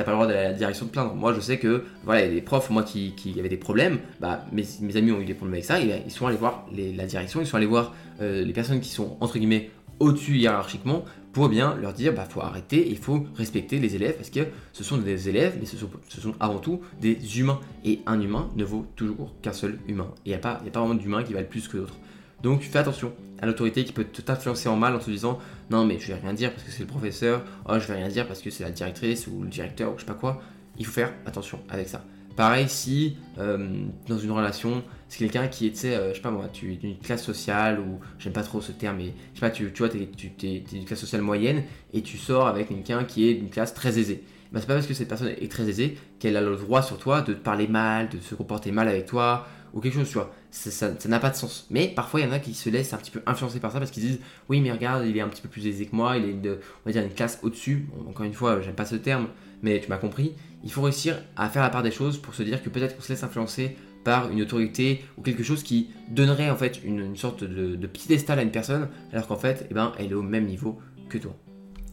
pas 0.03 0.11
le 0.11 0.17
droit 0.17 0.27
d'aller 0.27 0.39
à 0.39 0.51
la 0.51 0.53
direction 0.53 0.87
de 0.87 0.91
plaindre. 0.91 1.13
Moi, 1.13 1.33
je 1.33 1.39
sais 1.39 1.59
que 1.59 1.83
voilà, 2.03 2.27
des 2.27 2.41
profs, 2.41 2.71
moi, 2.71 2.83
qui, 2.83 3.13
qui 3.15 3.39
avaient 3.39 3.49
des 3.49 3.57
problèmes. 3.57 3.99
Bah, 4.19 4.45
mes, 4.51 4.65
amis 4.97 5.11
ont 5.11 5.21
eu 5.21 5.25
des 5.25 5.35
problèmes 5.35 5.53
avec 5.53 5.65
ça. 5.65 5.79
Ils, 5.79 6.11
sont 6.11 6.25
allés 6.25 6.37
voir 6.37 6.65
la 6.75 7.05
direction, 7.05 7.39
ils 7.39 7.47
sont 7.47 7.57
allés 7.57 7.67
voir 7.67 7.93
euh, 8.19 8.43
les 8.43 8.53
personnes 8.53 8.79
qui 8.79 8.89
sont 8.89 9.15
entre 9.19 9.37
guillemets 9.37 9.69
au-dessus 9.99 10.37
hiérarchiquement 10.37 11.05
pour 11.33 11.49
bien 11.49 11.75
leur 11.75 11.93
dire 11.93 12.13
bah 12.13 12.25
faut 12.29 12.41
arrêter, 12.41 12.89
il 12.89 12.97
faut 12.97 13.25
respecter 13.35 13.79
les 13.79 13.95
élèves 13.95 14.15
parce 14.15 14.29
que 14.29 14.41
ce 14.73 14.83
sont 14.83 14.97
des 14.97 15.29
élèves 15.29 15.57
mais 15.59 15.65
ce 15.65 15.77
sont, 15.77 16.35
avant 16.39 16.59
tout 16.59 16.81
des 16.99 17.39
humains 17.39 17.59
et 17.85 17.99
un 18.05 18.19
humain 18.19 18.49
ne 18.55 18.63
vaut 18.63 18.85
toujours 18.95 19.33
qu'un 19.41 19.53
seul 19.53 19.79
humain 19.87 20.07
et 20.25 20.29
il 20.29 20.31
n'y 20.31 20.35
a, 20.35 20.39
pas, 20.39 20.61
vraiment 20.73 20.95
d'humain 20.95 21.23
qui 21.23 21.33
valent 21.33 21.47
plus 21.47 21.67
que 21.67 21.77
d'autres. 21.77 21.97
Donc 22.43 22.61
fais 22.61 22.79
attention 22.79 23.13
à 23.39 23.45
l'autorité 23.45 23.85
qui 23.85 23.93
peut 23.93 24.03
t'influencer 24.03 24.67
en 24.67 24.75
mal 24.75 24.95
en 24.95 24.99
te 24.99 25.09
disant 25.09 25.39
non 25.69 25.85
mais 25.85 25.99
je 25.99 26.07
vais 26.07 26.19
rien 26.19 26.33
dire 26.33 26.51
parce 26.51 26.63
que 26.63 26.71
c'est 26.71 26.81
le 26.83 26.87
professeur, 26.87 27.43
oh 27.67 27.79
je 27.79 27.87
vais 27.87 27.95
rien 27.95 28.09
dire 28.09 28.27
parce 28.27 28.41
que 28.41 28.49
c'est 28.49 28.63
la 28.63 28.71
directrice 28.71 29.27
ou 29.27 29.41
le 29.43 29.49
directeur 29.49 29.93
ou 29.93 29.95
je 29.95 30.01
sais 30.01 30.07
pas 30.07 30.13
quoi. 30.13 30.41
Il 30.77 30.85
faut 30.85 30.93
faire 30.93 31.13
attention 31.25 31.59
avec 31.69 31.87
ça. 31.87 32.03
Pareil 32.35 32.69
si 32.69 33.17
euh, 33.37 33.85
dans 34.07 34.17
une 34.17 34.31
relation, 34.31 34.83
c'est 35.09 35.19
quelqu'un 35.19 35.47
qui 35.47 35.67
est, 35.67 35.85
euh, 35.85 36.09
je 36.09 36.15
sais 36.15 36.21
pas 36.21 36.31
moi, 36.31 36.47
tu 36.51 36.73
es 36.73 36.75
d'une 36.75 36.97
classe 36.97 37.23
sociale 37.23 37.79
ou 37.79 37.99
j'aime 38.19 38.33
pas 38.33 38.43
trop 38.43 38.61
ce 38.61 38.71
terme, 38.71 38.97
mais 38.97 39.13
je 39.33 39.39
sais 39.39 39.45
pas, 39.45 39.49
tu, 39.49 39.71
tu 39.71 39.79
vois, 39.79 39.89
tu 39.89 39.97
es, 40.43 40.59
d'une 40.59 40.85
classe 40.85 40.99
sociale 40.99 41.21
moyenne 41.21 41.63
et 41.93 42.01
tu 42.01 42.17
sors 42.17 42.47
avec 42.47 42.69
quelqu'un 42.69 43.03
qui 43.03 43.27
est 43.27 43.33
d'une 43.33 43.49
classe 43.49 43.73
très 43.73 43.99
aisée. 43.99 44.23
Bah, 44.51 44.59
c'est 44.59 44.67
pas 44.67 44.73
parce 44.73 44.87
que 44.87 44.93
cette 44.93 45.07
personne 45.07 45.29
est 45.29 45.51
très 45.51 45.67
aisée 45.69 45.97
qu'elle 46.19 46.35
a 46.35 46.41
le 46.41 46.55
droit 46.55 46.81
sur 46.81 46.97
toi 46.97 47.21
de 47.21 47.33
te 47.33 47.39
parler 47.39 47.67
mal, 47.67 48.09
de 48.09 48.19
se 48.19 48.35
comporter 48.35 48.71
mal 48.71 48.87
avec 48.87 49.05
toi 49.05 49.47
ou 49.73 49.79
quelque 49.79 49.93
chose, 49.93 50.09
tu 50.09 50.15
vois. 50.15 50.33
Ça 50.51 50.91
n'a 51.05 51.19
pas 51.19 51.29
de 51.29 51.35
sens. 51.35 51.65
Mais 51.69 51.87
parfois, 51.87 52.19
il 52.19 52.25
y 52.25 52.29
en 52.29 52.33
a 52.33 52.39
qui 52.39 52.53
se 52.53 52.69
laissent 52.69 52.93
un 52.93 52.97
petit 52.97 53.11
peu 53.11 53.21
influencer 53.25 53.61
par 53.61 53.71
ça 53.71 53.79
parce 53.79 53.89
qu'ils 53.89 54.03
disent 54.03 54.19
Oui, 54.49 54.59
mais 54.59 54.71
regarde, 54.71 55.05
il 55.05 55.15
est 55.15 55.21
un 55.21 55.29
petit 55.29 55.41
peu 55.41 55.47
plus 55.47 55.65
aisé 55.65 55.85
que 55.85 55.95
moi, 55.95 56.17
il 56.17 56.25
est, 56.25 56.33
de, 56.33 56.59
on 56.85 56.89
va 56.89 56.91
dire, 56.91 57.03
une 57.03 57.13
classe 57.13 57.39
au-dessus. 57.41 57.87
encore 58.09 58.25
une 58.25 58.33
fois, 58.33 58.59
j'aime 58.59 58.75
pas 58.75 58.85
ce 58.85 58.95
terme, 58.95 59.29
mais 59.63 59.79
tu 59.79 59.87
m'as 59.87 59.97
compris 59.97 60.33
il 60.63 60.71
faut 60.71 60.81
réussir 60.81 61.17
à 61.35 61.49
faire 61.49 61.61
la 61.61 61.69
part 61.69 61.83
des 61.83 61.91
choses 61.91 62.17
pour 62.17 62.33
se 62.33 62.43
dire 62.43 62.61
que 62.61 62.69
peut-être 62.69 62.95
qu'on 62.95 63.01
se 63.01 63.09
laisse 63.09 63.23
influencer 63.23 63.77
par 64.03 64.31
une 64.31 64.41
autorité 64.41 65.03
ou 65.17 65.21
quelque 65.21 65.43
chose 65.43 65.63
qui 65.63 65.89
donnerait 66.09 66.49
en 66.49 66.55
fait 66.55 66.81
une, 66.83 67.15
sorte 67.15 67.43
de, 67.43 67.75
de 67.75 67.87
piédestal 67.87 68.39
à 68.39 68.41
une 68.41 68.51
personne, 68.51 68.89
alors 69.13 69.27
qu'en 69.27 69.35
fait, 69.35 69.67
eh 69.69 69.73
ben, 69.73 69.91
elle 69.97 70.11
est 70.11 70.15
au 70.15 70.23
même 70.23 70.45
niveau 70.45 70.79
que 71.09 71.17
toi. 71.17 71.35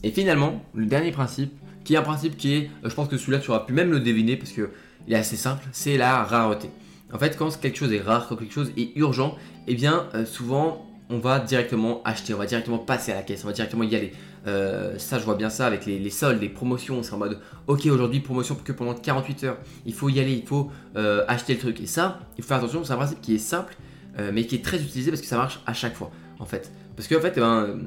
Et 0.02 0.10
finalement, 0.10 0.62
le 0.74 0.86
dernier 0.86 1.10
principe, 1.10 1.52
qui 1.84 1.94
est 1.94 1.96
un 1.96 2.02
principe 2.02 2.36
qui 2.36 2.54
est, 2.54 2.70
euh, 2.84 2.88
je 2.88 2.94
pense 2.94 3.08
que 3.08 3.16
celui-là 3.16 3.38
tu 3.38 3.50
auras 3.50 3.60
pu 3.60 3.72
même 3.72 3.90
le 3.90 4.00
deviner 4.00 4.36
parce 4.36 4.52
qu'il 4.52 4.68
est 5.08 5.14
assez 5.14 5.36
simple, 5.36 5.64
c'est 5.72 5.96
la 5.96 6.22
rareté. 6.22 6.70
En 7.12 7.18
fait, 7.18 7.36
quand 7.36 7.58
quelque 7.58 7.78
chose 7.78 7.92
est 7.92 8.00
rare, 8.00 8.28
quand 8.28 8.36
quelque 8.36 8.52
chose 8.52 8.72
est 8.76 8.94
urgent, 8.96 9.36
eh 9.66 9.74
bien, 9.74 10.06
euh, 10.14 10.26
souvent, 10.26 10.86
on 11.08 11.18
va 11.18 11.40
directement 11.40 12.02
acheter, 12.04 12.34
on 12.34 12.38
va 12.38 12.46
directement 12.46 12.78
passer 12.78 13.12
à 13.12 13.14
la 13.14 13.22
caisse, 13.22 13.42
on 13.44 13.46
va 13.48 13.54
directement 13.54 13.84
y 13.84 13.96
aller. 13.96 14.12
Euh, 14.48 14.98
ça, 14.98 15.18
je 15.18 15.24
vois 15.24 15.34
bien 15.34 15.50
ça 15.50 15.66
avec 15.66 15.84
les, 15.86 16.10
soldes, 16.10 16.40
les 16.40 16.48
promotions. 16.48 17.02
C'est 17.02 17.12
en 17.12 17.18
mode, 17.18 17.38
ok, 17.66 17.86
aujourd'hui, 17.86 18.20
promotion 18.20 18.54
que 18.54 18.72
pendant 18.72 18.94
48 18.94 19.44
heures. 19.44 19.58
Il 19.84 19.94
faut 19.94 20.08
y 20.08 20.20
aller, 20.20 20.32
il 20.32 20.46
faut 20.46 20.70
euh, 20.96 21.24
acheter 21.28 21.54
le 21.54 21.58
truc. 21.60 21.80
Et 21.80 21.86
ça, 21.86 22.20
il 22.36 22.42
faut 22.42 22.48
faire 22.48 22.58
attention, 22.58 22.82
c'est 22.84 22.92
un 22.92 22.96
principe 22.96 23.20
qui 23.20 23.34
est 23.34 23.38
simple, 23.38 23.76
euh, 24.18 24.30
mais 24.32 24.46
qui 24.46 24.54
est 24.54 24.64
très 24.64 24.78
utilisé 24.78 25.10
parce 25.10 25.20
que 25.20 25.26
ça 25.26 25.36
marche 25.36 25.60
à 25.66 25.74
chaque 25.74 25.94
fois, 25.94 26.10
en 26.38 26.46
fait. 26.46 26.72
Parce 26.96 27.08
qu'en 27.08 27.20
fait, 27.20 27.34
eh 27.36 27.40
ben, 27.40 27.78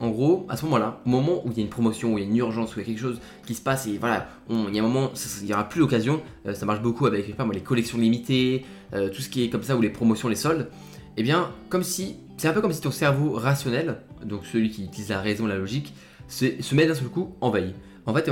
en 0.00 0.10
gros, 0.10 0.46
à 0.48 0.56
ce 0.56 0.64
moment-là, 0.64 1.00
au 1.06 1.08
moment 1.08 1.46
où 1.46 1.52
il 1.52 1.56
y 1.56 1.60
a 1.60 1.62
une 1.62 1.70
promotion, 1.70 2.14
où 2.14 2.18
il 2.18 2.24
y 2.24 2.26
a 2.26 2.28
une 2.28 2.36
urgence, 2.36 2.74
où 2.74 2.80
il 2.80 2.82
y 2.82 2.84
a 2.84 2.86
quelque 2.86 3.00
chose 3.00 3.20
qui 3.46 3.54
se 3.54 3.62
passe, 3.62 3.86
et 3.86 3.96
voilà, 3.98 4.28
il 4.50 4.74
y 4.74 4.78
a 4.78 4.82
un 4.82 4.86
moment, 4.86 5.12
il 5.40 5.46
n'y 5.46 5.54
aura 5.54 5.68
plus 5.68 5.80
l'occasion. 5.80 6.20
ça 6.52 6.66
marche 6.66 6.82
beaucoup 6.82 7.06
avec 7.06 7.26
les 7.28 7.60
collections 7.60 7.96
limitées, 7.96 8.66
tout 8.90 9.22
ce 9.22 9.28
qui 9.30 9.44
est 9.44 9.48
comme 9.48 9.62
ça, 9.62 9.76
ou 9.76 9.80
les 9.80 9.90
promotions, 9.90 10.28
les 10.28 10.34
soldes. 10.34 10.68
Eh 11.16 11.22
bien, 11.22 11.50
comme 11.70 11.84
si 11.84 12.16
c'est 12.36 12.48
un 12.48 12.52
peu 12.52 12.60
comme 12.60 12.72
si 12.72 12.80
ton 12.80 12.90
cerveau 12.90 13.34
rationnel, 13.34 13.98
donc 14.24 14.44
celui 14.46 14.70
qui 14.70 14.84
utilise 14.84 15.10
la 15.10 15.20
raison, 15.20 15.46
la 15.46 15.56
logique, 15.56 15.94
se, 16.28 16.74
met 16.74 16.86
d'un 16.86 16.94
seul 16.94 17.08
coup 17.08 17.34
en 17.40 17.50
veille. 17.50 17.74
En 18.06 18.14
fait, 18.14 18.30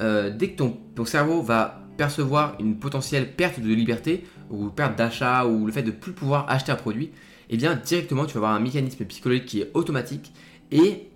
euh, 0.00 0.30
dès 0.30 0.50
que 0.50 0.56
ton, 0.56 1.04
cerveau 1.04 1.42
va 1.42 1.82
percevoir 1.96 2.56
une 2.58 2.78
potentielle 2.78 3.32
perte 3.32 3.60
de 3.60 3.72
liberté, 3.72 4.24
ou 4.50 4.68
perte 4.68 4.96
d'achat, 4.96 5.46
ou 5.46 5.66
le 5.66 5.72
fait 5.72 5.82
de 5.82 5.90
plus 5.90 6.12
pouvoir 6.12 6.46
acheter 6.48 6.72
un 6.72 6.76
produit, 6.76 7.10
eh 7.50 7.56
bien 7.56 7.74
directement 7.74 8.24
tu 8.24 8.34
vas 8.34 8.38
avoir 8.38 8.52
un 8.54 8.60
mécanisme 8.60 9.04
psychologique 9.04 9.46
qui 9.46 9.60
est 9.60 9.70
automatique, 9.74 10.32
et, 10.72 11.08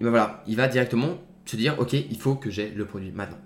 ben 0.00 0.10
voilà, 0.10 0.42
il 0.46 0.56
va 0.56 0.68
directement 0.68 1.18
se 1.44 1.56
dire, 1.56 1.74
ok, 1.78 1.92
il 1.92 2.18
faut 2.18 2.36
que 2.36 2.50
j'ai 2.50 2.70
le 2.70 2.84
produit 2.86 3.10
maintenant. 3.10 3.38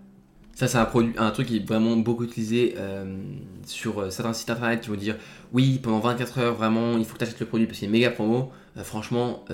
Ça, 0.54 0.68
c'est 0.68 0.78
un, 0.78 0.84
produit, 0.84 1.14
un 1.18 1.30
truc 1.30 1.48
qui 1.48 1.56
est 1.56 1.66
vraiment 1.66 1.96
beaucoup 1.96 2.24
utilisé 2.24 2.74
euh, 2.78 3.16
sur 3.66 4.00
euh, 4.00 4.10
certains 4.10 4.32
sites 4.32 4.50
internet 4.50 4.82
qui 4.82 4.88
vont 4.88 4.96
dire 4.96 5.16
oui, 5.52 5.80
pendant 5.82 5.98
24 5.98 6.38
heures, 6.38 6.54
vraiment, 6.54 6.96
il 6.96 7.04
faut 7.04 7.14
que 7.14 7.18
tu 7.18 7.24
achètes 7.24 7.40
le 7.40 7.46
produit 7.46 7.66
parce 7.66 7.78
qu'il 7.78 7.86
une 7.86 7.92
méga 7.92 8.10
promo. 8.10 8.52
Euh, 8.76 8.84
franchement, 8.84 9.44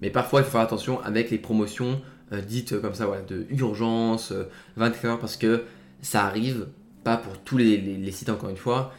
mais 0.00 0.10
parfois, 0.10 0.40
il 0.40 0.44
faut 0.44 0.52
faire 0.52 0.60
attention 0.60 1.00
avec 1.02 1.30
les 1.30 1.38
promotions 1.38 2.00
dites 2.46 2.78
comme 2.80 2.94
ça, 2.94 3.06
voilà, 3.06 3.22
de 3.22 3.46
urgence, 3.50 4.32
24 4.76 5.04
heures, 5.06 5.18
parce 5.18 5.36
que 5.36 5.64
ça 6.02 6.26
arrive 6.26 6.66
pas 7.02 7.16
pour 7.16 7.38
tous 7.38 7.56
les, 7.56 8.10
sites 8.12 8.28
encore 8.28 8.50
une 8.50 8.56
fois. 8.56 8.92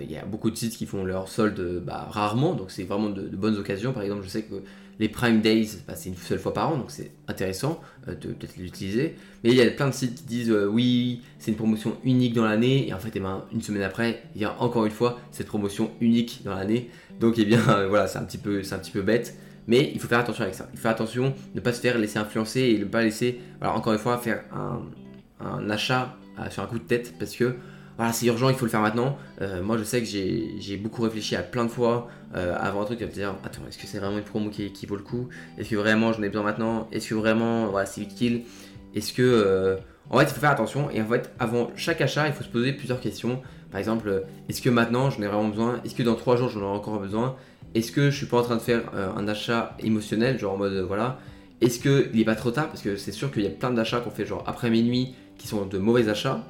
Il 0.00 0.10
y 0.10 0.16
a 0.16 0.24
beaucoup 0.24 0.50
de 0.50 0.56
sites 0.56 0.76
qui 0.76 0.86
font 0.86 1.04
leur 1.04 1.28
solde 1.28 1.82
bah, 1.84 2.08
rarement, 2.10 2.54
donc 2.54 2.70
c'est 2.70 2.84
vraiment 2.84 3.10
de, 3.10 3.22
bonnes 3.36 3.56
occasions. 3.56 3.92
Par 3.92 4.02
exemple, 4.02 4.22
je 4.24 4.28
sais 4.28 4.42
que 4.42 4.54
les 4.98 5.08
Prime 5.08 5.40
Days, 5.40 5.82
bah, 5.86 5.94
c'est 5.94 6.08
une 6.08 6.16
seule 6.16 6.38
fois 6.38 6.54
par 6.54 6.70
an, 6.70 6.78
donc 6.78 6.90
c'est 6.90 7.10
intéressant 7.28 7.80
de 8.06 8.14
peut-être 8.14 8.56
l'utiliser. 8.56 9.16
Mais 9.44 9.50
il 9.50 9.56
y 9.56 9.60
a 9.60 9.70
plein 9.70 9.88
de 9.88 9.94
sites 9.94 10.14
qui 10.14 10.24
disent 10.24 10.50
oui, 10.50 11.22
c'est 11.38 11.50
une 11.50 11.56
promotion 11.56 11.96
unique 12.04 12.34
dans 12.34 12.44
l'année, 12.44 12.88
et 12.88 12.94
en 12.94 12.98
fait, 12.98 13.10
eh 13.14 13.20
ben, 13.20 13.44
une 13.52 13.60
semaine 13.60 13.82
après, 13.82 14.22
il 14.34 14.40
y 14.40 14.44
a 14.46 14.60
encore 14.60 14.86
une 14.86 14.92
fois 14.92 15.18
cette 15.30 15.48
promotion 15.48 15.90
unique 16.00 16.40
dans 16.44 16.54
l'année. 16.54 16.88
Donc, 17.20 17.34
eh 17.38 17.44
bien, 17.44 17.60
voilà, 17.88 18.06
c'est 18.06 18.18
un, 18.18 18.24
petit 18.24 18.38
peu, 18.38 18.62
un 18.70 18.78
petit 18.78 18.90
peu 18.90 19.02
bête. 19.02 19.36
Mais 19.68 19.90
il 19.94 20.00
faut 20.00 20.08
faire 20.08 20.18
attention 20.18 20.42
avec 20.42 20.54
ça. 20.54 20.66
Il 20.72 20.76
faut 20.76 20.82
faire 20.82 20.90
attention 20.92 21.34
ne 21.54 21.60
pas 21.60 21.74
se 21.74 21.80
faire 21.80 21.98
laisser 21.98 22.18
influencer 22.18 22.62
et 22.62 22.78
ne 22.78 22.86
pas 22.86 23.02
laisser, 23.02 23.38
encore 23.60 23.92
une 23.92 23.98
fois, 23.98 24.16
faire 24.16 24.42
un, 24.50 25.70
achat 25.70 26.16
euh, 26.40 26.50
sur 26.50 26.62
un 26.62 26.66
coup 26.66 26.78
de 26.78 26.84
tête 26.84 27.14
parce 27.18 27.36
que 27.36 27.54
voilà, 27.98 28.12
c'est 28.12 28.26
urgent, 28.26 28.48
il 28.48 28.54
faut 28.54 28.64
le 28.64 28.70
faire 28.70 28.80
maintenant. 28.80 29.18
Euh, 29.42 29.62
moi, 29.62 29.76
je 29.76 29.84
sais 29.84 30.00
que 30.00 30.06
j'ai 30.06 30.76
beaucoup 30.76 31.02
réfléchi 31.02 31.36
à 31.36 31.42
plein 31.42 31.64
de 31.64 31.70
fois 31.70 32.08
euh, 32.34 32.56
avant 32.58 32.82
un 32.82 32.84
truc, 32.86 33.02
à 33.02 33.06
me 33.06 33.10
dire 33.10 33.34
Attends, 33.44 33.62
est-ce 33.68 33.76
que 33.76 33.86
c'est 33.86 33.98
vraiment 33.98 34.16
une 34.16 34.24
promo 34.24 34.48
qui, 34.48 34.86
vaut 34.86 34.96
le 34.96 35.02
coup? 35.02 35.28
Est-ce 35.58 35.68
que 35.68 35.76
vraiment 35.76 36.12
j'en 36.12 36.22
ai 36.22 36.28
besoin 36.28 36.44
maintenant? 36.44 36.88
Est-ce 36.92 37.10
que 37.10 37.14
vraiment 37.14 37.66
voilà, 37.66 37.84
c'est 37.84 38.00
utile? 38.00 38.44
Est-ce 38.94 39.12
que. 39.12 39.78
En 40.10 40.18
fait, 40.18 40.24
il 40.24 40.30
faut 40.30 40.40
faire 40.40 40.50
attention 40.50 40.88
et 40.90 41.02
en 41.02 41.06
fait, 41.06 41.30
avant 41.38 41.70
chaque 41.76 42.00
achat, 42.00 42.28
il 42.28 42.32
faut 42.32 42.42
se 42.42 42.48
poser 42.48 42.72
plusieurs 42.72 43.00
questions. 43.00 43.42
Par 43.70 43.78
exemple, 43.78 44.24
est-ce 44.48 44.62
que 44.62 44.70
maintenant 44.70 45.10
j'en 45.10 45.20
ai 45.20 45.26
vraiment 45.26 45.48
besoin? 45.48 45.80
Est-ce 45.84 45.94
que 45.94 46.02
dans 46.02 46.14
trois 46.14 46.36
jours 46.36 46.48
j'en 46.48 46.62
aurai 46.62 46.78
encore 46.78 46.98
besoin? 46.98 47.36
Est-ce 47.74 47.92
que 47.92 48.10
je 48.10 48.16
suis 48.16 48.26
pas 48.26 48.38
en 48.38 48.42
train 48.42 48.56
de 48.56 48.62
faire 48.62 48.82
euh, 48.94 49.10
un 49.14 49.28
achat 49.28 49.76
émotionnel, 49.80 50.38
genre 50.38 50.54
en 50.54 50.56
mode 50.56 50.72
euh, 50.72 50.84
voilà? 50.84 51.18
Est-ce 51.60 51.80
qu'il 51.80 52.16
n'est 52.16 52.24
pas 52.24 52.34
trop 52.34 52.50
tard? 52.50 52.68
Parce 52.68 52.80
que 52.80 52.96
c'est 52.96 53.12
sûr 53.12 53.30
qu'il 53.30 53.42
y 53.42 53.46
a 53.46 53.50
plein 53.50 53.70
d'achats 53.70 54.00
qu'on 54.00 54.10
fait 54.10 54.24
genre 54.24 54.44
après 54.46 54.70
minuit 54.70 55.14
qui 55.36 55.48
sont 55.48 55.66
de 55.66 55.78
mauvais 55.78 56.08
achats. 56.08 56.46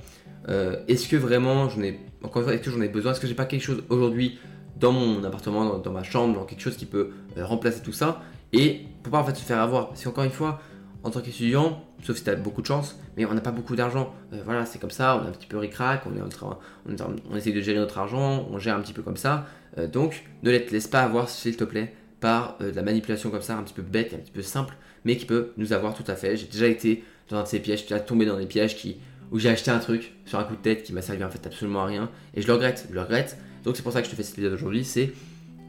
Euh, 0.48 0.82
est-ce 0.88 1.08
que 1.08 1.16
vraiment 1.16 1.68
j'en 1.68 1.82
ai 1.82 2.00
encore 2.22 2.50
est-ce 2.50 2.62
que 2.62 2.70
j'en 2.70 2.80
ai 2.80 2.88
besoin? 2.88 3.12
Est-ce 3.12 3.20
que 3.20 3.26
j'ai 3.26 3.34
pas 3.34 3.44
quelque 3.44 3.62
chose 3.62 3.82
aujourd'hui 3.88 4.38
dans 4.78 4.92
mon 4.92 5.22
appartement, 5.24 5.78
dans, 5.78 5.92
ma 5.92 6.02
chambre, 6.02 6.34
dans 6.34 6.44
quelque 6.44 6.60
chose 6.60 6.76
qui 6.76 6.86
peut 6.86 7.10
remplacer 7.36 7.82
tout 7.82 7.92
ça? 7.92 8.22
Et 8.52 8.82
pour 9.02 9.12
pas 9.12 9.18
en 9.18 9.24
fait 9.24 9.36
se 9.36 9.42
faire 9.42 9.60
avoir. 9.60 9.88
Parce 9.88 10.02
qu'encore 10.04 10.24
une 10.24 10.30
fois, 10.30 10.60
en 11.04 11.10
tant 11.10 11.20
qu'étudiant, 11.20 11.84
sauf 12.02 12.16
si 12.16 12.24
tu 12.24 12.30
as 12.30 12.34
beaucoup 12.34 12.62
de 12.62 12.66
chance, 12.66 12.98
mais 13.16 13.24
on 13.24 13.34
n'a 13.34 13.40
pas 13.40 13.50
beaucoup 13.50 13.76
d'argent. 13.76 14.14
voilà, 14.44 14.66
c'est 14.66 14.80
comme 14.80 14.90
ça, 14.90 15.20
on 15.20 15.26
est 15.26 15.28
un 15.28 15.32
petit 15.32 15.46
peu 15.46 15.58
ric-rac, 15.58 16.02
on, 16.06 16.10
on, 16.10 16.96
on, 17.30 17.36
essaie 17.36 17.52
de 17.52 17.60
gérer 17.60 17.78
notre 17.78 17.98
argent, 17.98 18.46
on 18.50 18.58
gère 18.58 18.76
un 18.76 18.80
petit 18.80 18.92
peu 18.92 19.02
comme 19.02 19.16
ça. 19.16 19.46
Euh, 19.78 19.86
donc, 19.86 20.24
ne 20.42 20.50
les 20.50 20.64
laisse 20.66 20.88
pas 20.88 21.02
avoir, 21.02 21.28
s'il 21.28 21.56
te 21.56 21.64
plaît, 21.64 21.94
par 22.20 22.56
euh, 22.60 22.70
de 22.70 22.76
la 22.76 22.82
manipulation 22.82 23.30
comme 23.30 23.42
ça, 23.42 23.56
un 23.56 23.62
petit 23.62 23.74
peu 23.74 23.82
bête, 23.82 24.14
un 24.14 24.18
petit 24.18 24.32
peu 24.32 24.42
simple, 24.42 24.74
mais 25.04 25.16
qui 25.16 25.26
peut 25.26 25.52
nous 25.56 25.72
avoir 25.72 25.94
tout 25.94 26.04
à 26.06 26.14
fait. 26.14 26.36
J'ai 26.36 26.46
déjà 26.46 26.66
été 26.66 27.04
dans 27.28 27.38
un 27.38 27.42
de 27.42 27.48
ces 27.48 27.60
pièges, 27.60 27.82
déjà 27.82 28.00
tombé 28.00 28.26
dans 28.26 28.38
des 28.38 28.46
pièges 28.46 28.76
qui, 28.76 28.96
où 29.30 29.38
j'ai 29.38 29.48
acheté 29.48 29.70
un 29.70 29.78
truc 29.78 30.12
sur 30.24 30.38
un 30.38 30.44
coup 30.44 30.56
de 30.56 30.60
tête 30.60 30.82
qui 30.82 30.92
m'a 30.92 31.02
servi 31.02 31.22
en 31.24 31.30
fait 31.30 31.46
absolument 31.46 31.82
à 31.82 31.86
rien, 31.86 32.10
et 32.34 32.42
je 32.42 32.46
le 32.46 32.52
regrette, 32.54 32.86
je 32.88 32.94
le 32.94 33.00
regrette. 33.00 33.38
Donc 33.64 33.76
c'est 33.76 33.82
pour 33.82 33.92
ça 33.92 34.00
que 34.00 34.06
je 34.06 34.10
te 34.10 34.16
fais 34.16 34.22
cette 34.22 34.36
vidéo 34.36 34.52
aujourd'hui, 34.52 34.84
c'est 34.84 35.12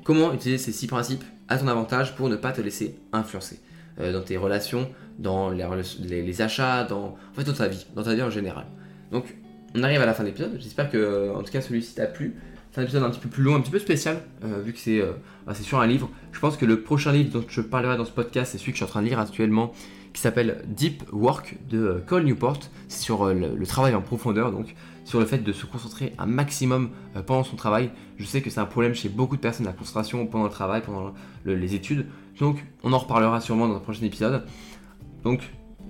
comment 0.03 0.33
utiliser 0.33 0.57
ces 0.57 0.71
six 0.71 0.87
principes 0.87 1.23
à 1.47 1.57
ton 1.57 1.67
avantage 1.67 2.15
pour 2.15 2.29
ne 2.29 2.35
pas 2.35 2.51
te 2.51 2.61
laisser 2.61 2.95
influencer 3.11 3.59
euh, 3.99 4.13
dans 4.13 4.21
tes 4.21 4.37
relations, 4.37 4.89
dans 5.17 5.49
les, 5.49 6.41
achats, 6.41 6.83
dans, 6.83 7.17
en 7.31 7.33
fait, 7.33 7.43
dans 7.43 7.53
ta 7.53 7.67
vie, 7.67 7.85
dans 7.95 8.03
ta 8.03 8.15
vie 8.15 8.21
en 8.21 8.29
général. 8.29 8.65
Donc 9.11 9.35
on 9.75 9.83
arrive 9.83 10.01
à 10.01 10.05
la 10.05 10.13
fin 10.13 10.23
de 10.23 10.29
l'épisode, 10.29 10.57
j'espère 10.59 10.89
que 10.89 11.31
en 11.35 11.43
tout 11.43 11.51
cas 11.51 11.61
celui-ci 11.61 11.95
t'a 11.95 12.05
plu. 12.05 12.35
C'est 12.71 12.81
un 12.81 12.83
épisode 12.83 13.03
un 13.03 13.09
petit 13.09 13.19
peu 13.19 13.29
plus 13.29 13.43
long, 13.43 13.55
un 13.55 13.61
petit 13.61 13.71
peu 13.71 13.79
spécial, 13.79 14.21
euh, 14.43 14.61
vu 14.61 14.73
que 14.73 14.79
euh, 14.89 15.13
bah, 15.47 15.53
c'est 15.55 15.63
sur 15.63 15.79
un 15.79 15.87
livre. 15.87 16.09
Je 16.31 16.39
pense 16.39 16.55
que 16.55 16.65
le 16.65 16.81
prochain 16.81 17.11
livre 17.11 17.31
dont 17.31 17.43
je 17.47 17.61
parlerai 17.61 17.97
dans 17.97 18.05
ce 18.05 18.11
podcast, 18.11 18.51
c'est 18.51 18.59
celui 18.59 18.73
que 18.73 18.77
je 18.77 18.83
suis 18.83 18.85
en 18.85 18.89
train 18.89 19.01
de 19.01 19.07
lire 19.07 19.19
actuellement, 19.19 19.73
qui 20.13 20.21
s'appelle 20.21 20.63
Deep 20.67 21.03
Work 21.11 21.57
de 21.69 21.77
euh, 21.77 22.03
Cole 22.05 22.23
Newport. 22.23 22.59
C'est 22.87 23.01
sur 23.01 23.25
le, 23.25 23.65
travail 23.65 23.93
en 23.95 24.01
profondeur, 24.01 24.51
donc 24.51 24.75
sur 25.05 25.19
le 25.19 25.25
fait 25.25 25.39
de 25.39 25.51
se 25.53 25.65
concentrer 25.65 26.13
un 26.17 26.25
maximum 26.25 26.89
pendant 27.25 27.43
son 27.43 27.55
travail. 27.55 27.91
Je 28.17 28.25
sais 28.25 28.41
que 28.41 28.49
c'est 28.49 28.59
un 28.59 28.65
problème 28.65 28.93
chez 28.93 29.09
beaucoup 29.09 29.35
de 29.35 29.41
personnes, 29.41 29.65
la 29.65 29.73
concentration 29.73 30.25
pendant 30.27 30.45
le 30.45 30.51
travail, 30.51 30.81
pendant 30.85 31.13
les 31.45 31.73
études. 31.73 32.05
Donc 32.39 32.63
on 32.83 32.93
en 32.93 32.97
reparlera 32.99 33.41
sûrement 33.41 33.67
dans 33.67 33.75
un 33.75 33.79
prochain 33.79 34.05
épisode. 34.05 34.43
Donc 35.23 35.41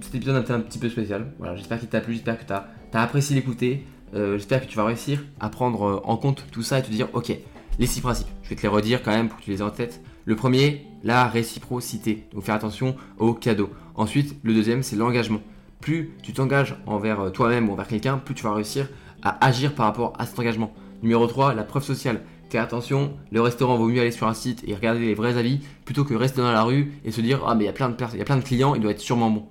cet 0.02 0.16
épisode 0.16 0.36
a 0.36 0.40
été 0.42 0.54
un 0.54 0.60
petit 0.60 0.80
peu 0.80 0.90
spécial. 0.90 1.34
Voilà, 1.38 1.56
j'espère 1.56 1.80
qu'il 1.80 1.90
t'a 1.90 2.02
plu, 2.02 2.14
j'espère 2.14 2.40
que 2.40 2.46
tu 2.46 2.54
as, 2.54 2.68
as 2.94 3.02
apprécié 3.02 3.36
l'écouter. 3.36 3.86
Euh, 4.14 4.38
j'espère 4.38 4.62
que 4.62 4.66
tu 4.66 4.76
vas 4.76 4.86
réussir 4.86 5.24
à 5.40 5.50
prendre 5.50 5.84
euh, 5.84 6.02
en 6.04 6.18
compte 6.18 6.46
tout 6.52 6.64
ça 6.64 6.80
et 6.80 6.82
te 6.82 6.90
dire, 6.90 7.10
ok, 7.14 7.32
les 7.78 7.88
six 7.88 8.02
principes, 8.02 8.28
je 8.44 8.50
vais 8.50 8.56
te 8.56 8.62
les 8.64 8.68
redire 8.68 9.04
quand 9.04 9.12
même 9.12 9.30
pour 9.30 9.38
que 9.38 9.44
tu 9.44 9.52
les 9.52 9.60
aies 9.60 9.64
en 9.64 9.70
tête. 9.70 10.02
Le 10.26 10.36
premier, 10.36 10.86
la 11.04 11.28
réciprocité, 11.28 12.26
donc 12.34 12.44
faire 12.44 12.56
attention 12.56 12.96
aux 13.18 13.34
cadeaux. 13.34 13.70
Ensuite, 13.96 14.36
le 14.44 14.54
deuxième, 14.54 14.84
c'est 14.84 14.96
l'engagement. 14.96 15.42
Plus 15.80 16.12
tu 16.24 16.34
t'engages 16.34 16.76
envers 16.86 17.20
euh, 17.20 17.30
toi-même 17.30 17.70
ou 17.70 17.74
envers 17.74 17.88
quelqu'un, 17.88 18.18
plus 18.18 18.36
tu 18.36 18.44
vas 18.44 18.54
réussir 18.54 18.90
à 19.22 19.46
agir 19.46 19.76
par 19.76 19.86
rapport 19.86 20.14
à 20.18 20.26
cet 20.26 20.38
engagement. 20.40 20.74
Numéro 21.02 21.26
3, 21.28 21.54
la 21.54 21.64
preuve 21.64 21.84
sociale. 21.84 22.22
Fais 22.50 22.58
attention, 22.58 23.14
le 23.32 23.42
restaurant 23.42 23.78
vaut 23.78 23.88
mieux 23.88 24.02
aller 24.02 24.12
sur 24.12 24.28
un 24.28 24.34
site 24.34 24.64
et 24.68 24.74
regarder 24.74 25.02
les 25.02 25.14
vrais 25.14 25.38
avis 25.38 25.60
plutôt 25.86 26.04
que 26.04 26.16
rester 26.16 26.42
dans 26.42 26.52
la 26.52 26.64
rue 26.64 26.94
et 27.06 27.12
se 27.12 27.22
dire 27.22 27.44
ah 27.46 27.54
mais 27.54 27.66
il 27.66 27.68
y 27.68 27.70
a 27.70 27.74
plein 27.74 27.90
de 27.90 27.94
personnes, 27.94 28.18
il 28.18 28.20
y 28.20 28.24
a 28.24 28.26
plein 28.26 28.38
de 28.38 28.44
clients, 28.44 28.74
il 28.74 28.82
doit 28.82 28.92
être 28.92 29.00
sûrement 29.00 29.30
bon. 29.30 29.46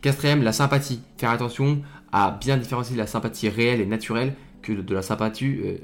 Quatrième, 0.00 0.42
la 0.42 0.52
sympathie. 0.52 1.00
Faire 1.16 1.30
attention 1.30 1.82
à 2.12 2.30
bien 2.30 2.56
différencier 2.56 2.96
la 2.96 3.08
sympathie 3.08 3.48
réelle 3.48 3.80
et 3.80 3.86
naturelle 3.86 4.34
que 4.62 4.72
de 4.72 4.94
la 4.94 5.02
sympathie, 5.02 5.58
euh, 5.64 5.78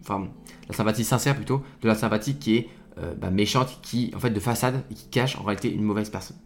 enfin 0.00 0.28
la 0.68 0.74
sympathie 0.74 1.04
sincère 1.04 1.36
plutôt, 1.36 1.62
de 1.82 1.88
la 1.88 1.94
sympathie 1.94 2.36
qui 2.36 2.56
est 2.56 2.68
euh, 2.98 3.14
bah, 3.14 3.30
méchante, 3.30 3.78
qui 3.82 4.12
en 4.14 4.18
fait 4.18 4.30
de 4.30 4.40
façade 4.40 4.82
qui 4.94 5.08
cache 5.08 5.36
en 5.36 5.42
réalité 5.42 5.72
une 5.72 5.82
mauvaise 5.82 6.10
personne. 6.10 6.36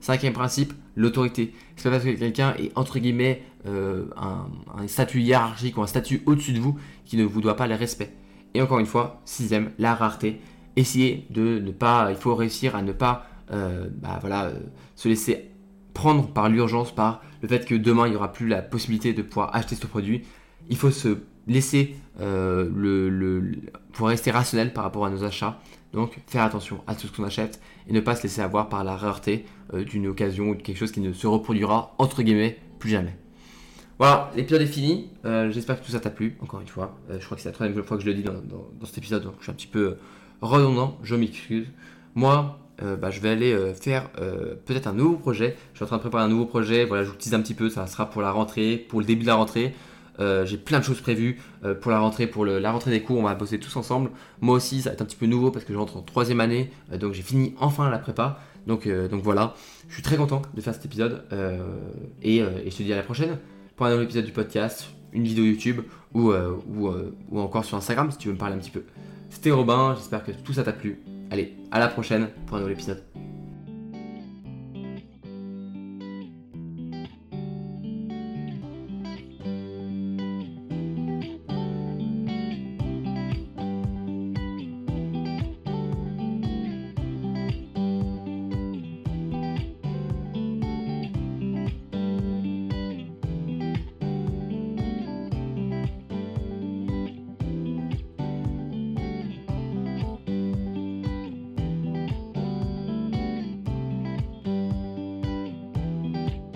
Cinquième 0.00 0.32
principe, 0.32 0.72
l'autorité. 0.96 1.52
C'est 1.76 1.84
pas 1.84 1.96
parce 1.96 2.04
que 2.04 2.18
quelqu'un 2.18 2.54
est 2.58 2.72
entre 2.74 2.98
guillemets 2.98 3.42
euh, 3.66 4.06
un, 4.16 4.86
statut 4.86 5.20
hiérarchique 5.20 5.76
ou 5.76 5.82
un 5.82 5.86
statut 5.86 6.22
au-dessus 6.26 6.52
de 6.52 6.60
vous 6.60 6.78
qui 7.04 7.16
ne 7.16 7.24
vous 7.24 7.40
doit 7.40 7.56
pas 7.56 7.66
le 7.66 7.74
respect. 7.74 8.14
Et 8.54 8.62
encore 8.62 8.78
une 8.78 8.86
fois, 8.86 9.20
sixième, 9.24 9.70
la 9.78 9.94
rareté. 9.94 10.40
Essayez 10.76 11.26
de 11.30 11.58
ne 11.58 11.70
pas, 11.70 12.10
il 12.10 12.16
faut 12.16 12.34
réussir 12.34 12.74
à 12.76 12.82
ne 12.82 12.92
pas, 12.92 13.26
bah, 13.50 14.18
voilà, 14.20 14.52
se 14.94 15.08
laisser 15.08 15.50
prendre 15.92 16.28
par 16.32 16.48
l'urgence, 16.48 16.94
par 16.94 17.22
le 17.42 17.48
fait 17.48 17.66
que 17.66 17.74
demain 17.74 18.06
il 18.06 18.10
n'y 18.10 18.16
aura 18.16 18.32
plus 18.32 18.48
la 18.48 18.62
possibilité 18.62 19.12
de 19.12 19.22
pouvoir 19.22 19.54
acheter 19.54 19.74
ce 19.74 19.86
produit. 19.86 20.22
Il 20.68 20.76
faut 20.76 20.90
se 20.90 21.18
laisser 21.46 21.96
euh, 22.20 22.68
le, 22.74 23.52
pour 23.92 24.08
rester 24.08 24.30
rationnel 24.30 24.72
par 24.72 24.84
rapport 24.84 25.04
à 25.06 25.10
nos 25.10 25.24
achats. 25.24 25.60
Donc 25.92 26.18
faire 26.26 26.44
attention 26.44 26.82
à 26.86 26.94
tout 26.94 27.06
ce 27.06 27.12
qu'on 27.12 27.24
achète 27.24 27.60
et 27.88 27.92
ne 27.92 28.00
pas 28.00 28.14
se 28.14 28.22
laisser 28.22 28.40
avoir 28.40 28.68
par 28.68 28.84
la 28.84 28.96
rareté 28.96 29.44
euh, 29.74 29.84
d'une 29.84 30.06
occasion 30.06 30.50
ou 30.50 30.54
de 30.54 30.62
quelque 30.62 30.76
chose 30.76 30.92
qui 30.92 31.00
ne 31.00 31.12
se 31.12 31.26
reproduira 31.26 31.94
entre 31.98 32.22
guillemets 32.22 32.58
plus 32.78 32.90
jamais. 32.90 33.16
Voilà, 33.98 34.30
l'épisode 34.34 34.62
est 34.62 34.66
fini. 34.66 35.10
Euh, 35.24 35.50
j'espère 35.50 35.78
que 35.78 35.84
tout 35.84 35.92
ça 35.92 36.00
t'a 36.00 36.08
plu, 36.08 36.38
encore 36.40 36.60
une 36.60 36.68
fois. 36.68 36.96
je 37.10 37.22
crois 37.24 37.36
que 37.36 37.42
c'est 37.42 37.50
la 37.50 37.52
troisième 37.52 37.82
fois 37.84 37.98
que 37.98 38.02
je 38.02 38.08
le 38.08 38.14
dis 38.14 38.22
dans, 38.22 38.86
cet 38.86 38.96
épisode, 38.96 39.24
donc 39.24 39.34
je 39.38 39.42
suis 39.42 39.52
un 39.52 39.54
petit 39.54 39.66
peu 39.66 39.98
redondant, 40.40 40.98
je 41.02 41.16
m'excuse. 41.16 41.66
Moi, 42.14 42.58
euh, 42.82 42.96
bah, 42.96 43.10
je 43.10 43.20
vais 43.20 43.28
aller 43.28 43.52
euh, 43.52 43.74
faire 43.74 44.08
euh, 44.20 44.54
peut-être 44.64 44.86
un 44.86 44.92
nouveau 44.92 45.16
projet. 45.16 45.56
Je 45.72 45.78
suis 45.78 45.84
en 45.84 45.86
train 45.86 45.96
de 45.96 46.02
préparer 46.02 46.24
un 46.24 46.28
nouveau 46.28 46.46
projet. 46.46 46.84
Voilà, 46.84 47.04
je 47.04 47.10
vous 47.10 47.16
tease 47.16 47.34
un 47.34 47.40
petit 47.40 47.54
peu. 47.54 47.68
Ça 47.68 47.86
sera 47.86 48.08
pour 48.08 48.22
la 48.22 48.32
rentrée, 48.32 48.76
pour 48.76 49.00
le 49.00 49.06
début 49.06 49.22
de 49.22 49.26
la 49.26 49.34
rentrée. 49.34 49.74
J'ai 50.44 50.56
plein 50.56 50.78
de 50.78 50.84
choses 50.84 51.00
prévues 51.00 51.40
pour 51.80 51.90
la 51.90 51.98
rentrée, 51.98 52.26
pour 52.26 52.44
la 52.44 52.72
rentrée 52.72 52.90
des 52.90 53.02
cours. 53.02 53.18
On 53.18 53.22
va 53.22 53.34
bosser 53.34 53.58
tous 53.58 53.74
ensemble. 53.76 54.10
Moi 54.40 54.56
aussi, 54.56 54.82
ça 54.82 54.90
va 54.90 54.94
être 54.94 55.02
un 55.02 55.04
petit 55.04 55.16
peu 55.16 55.26
nouveau 55.26 55.50
parce 55.50 55.64
que 55.64 55.72
je 55.72 55.78
rentre 55.78 55.96
en 55.96 56.02
troisième 56.02 56.40
année. 56.40 56.70
donc 56.98 57.12
j'ai 57.12 57.22
fini 57.22 57.54
enfin 57.58 57.90
la 57.90 57.98
prépa. 57.98 58.40
Donc, 58.66 58.86
voilà, 58.86 59.54
je 59.88 59.94
suis 59.94 60.02
très 60.02 60.16
content 60.16 60.42
de 60.54 60.60
faire 60.60 60.74
cet 60.74 60.84
épisode. 60.84 61.24
Et, 62.22 62.38
je 62.40 62.76
te 62.76 62.82
dis 62.82 62.92
à 62.92 62.96
la 62.96 63.02
prochaine 63.02 63.38
pour 63.76 63.86
un 63.86 63.90
nouvel 63.90 64.04
épisode 64.04 64.24
du 64.24 64.32
podcast, 64.32 64.90
une 65.12 65.24
vidéo 65.24 65.44
YouTube 65.44 65.80
ou, 66.14 66.32
ou, 66.32 66.90
ou 67.30 67.40
encore 67.40 67.64
sur 67.64 67.76
Instagram 67.76 68.10
si 68.10 68.18
tu 68.18 68.28
veux 68.28 68.34
me 68.34 68.38
parler 68.38 68.56
un 68.56 68.58
petit 68.58 68.70
peu. 68.70 68.84
C'était 69.30 69.52
Robin, 69.52 69.94
j'espère 69.96 70.24
que 70.24 70.32
tout 70.32 70.52
ça 70.52 70.64
t'a 70.64 70.72
plu. 70.72 71.00
Allez, 71.30 71.56
à 71.70 71.78
la 71.78 71.88
prochaine 71.88 72.28
pour 72.46 72.56
un 72.56 72.60
nouvel 72.60 72.74
épisode. 72.74 73.29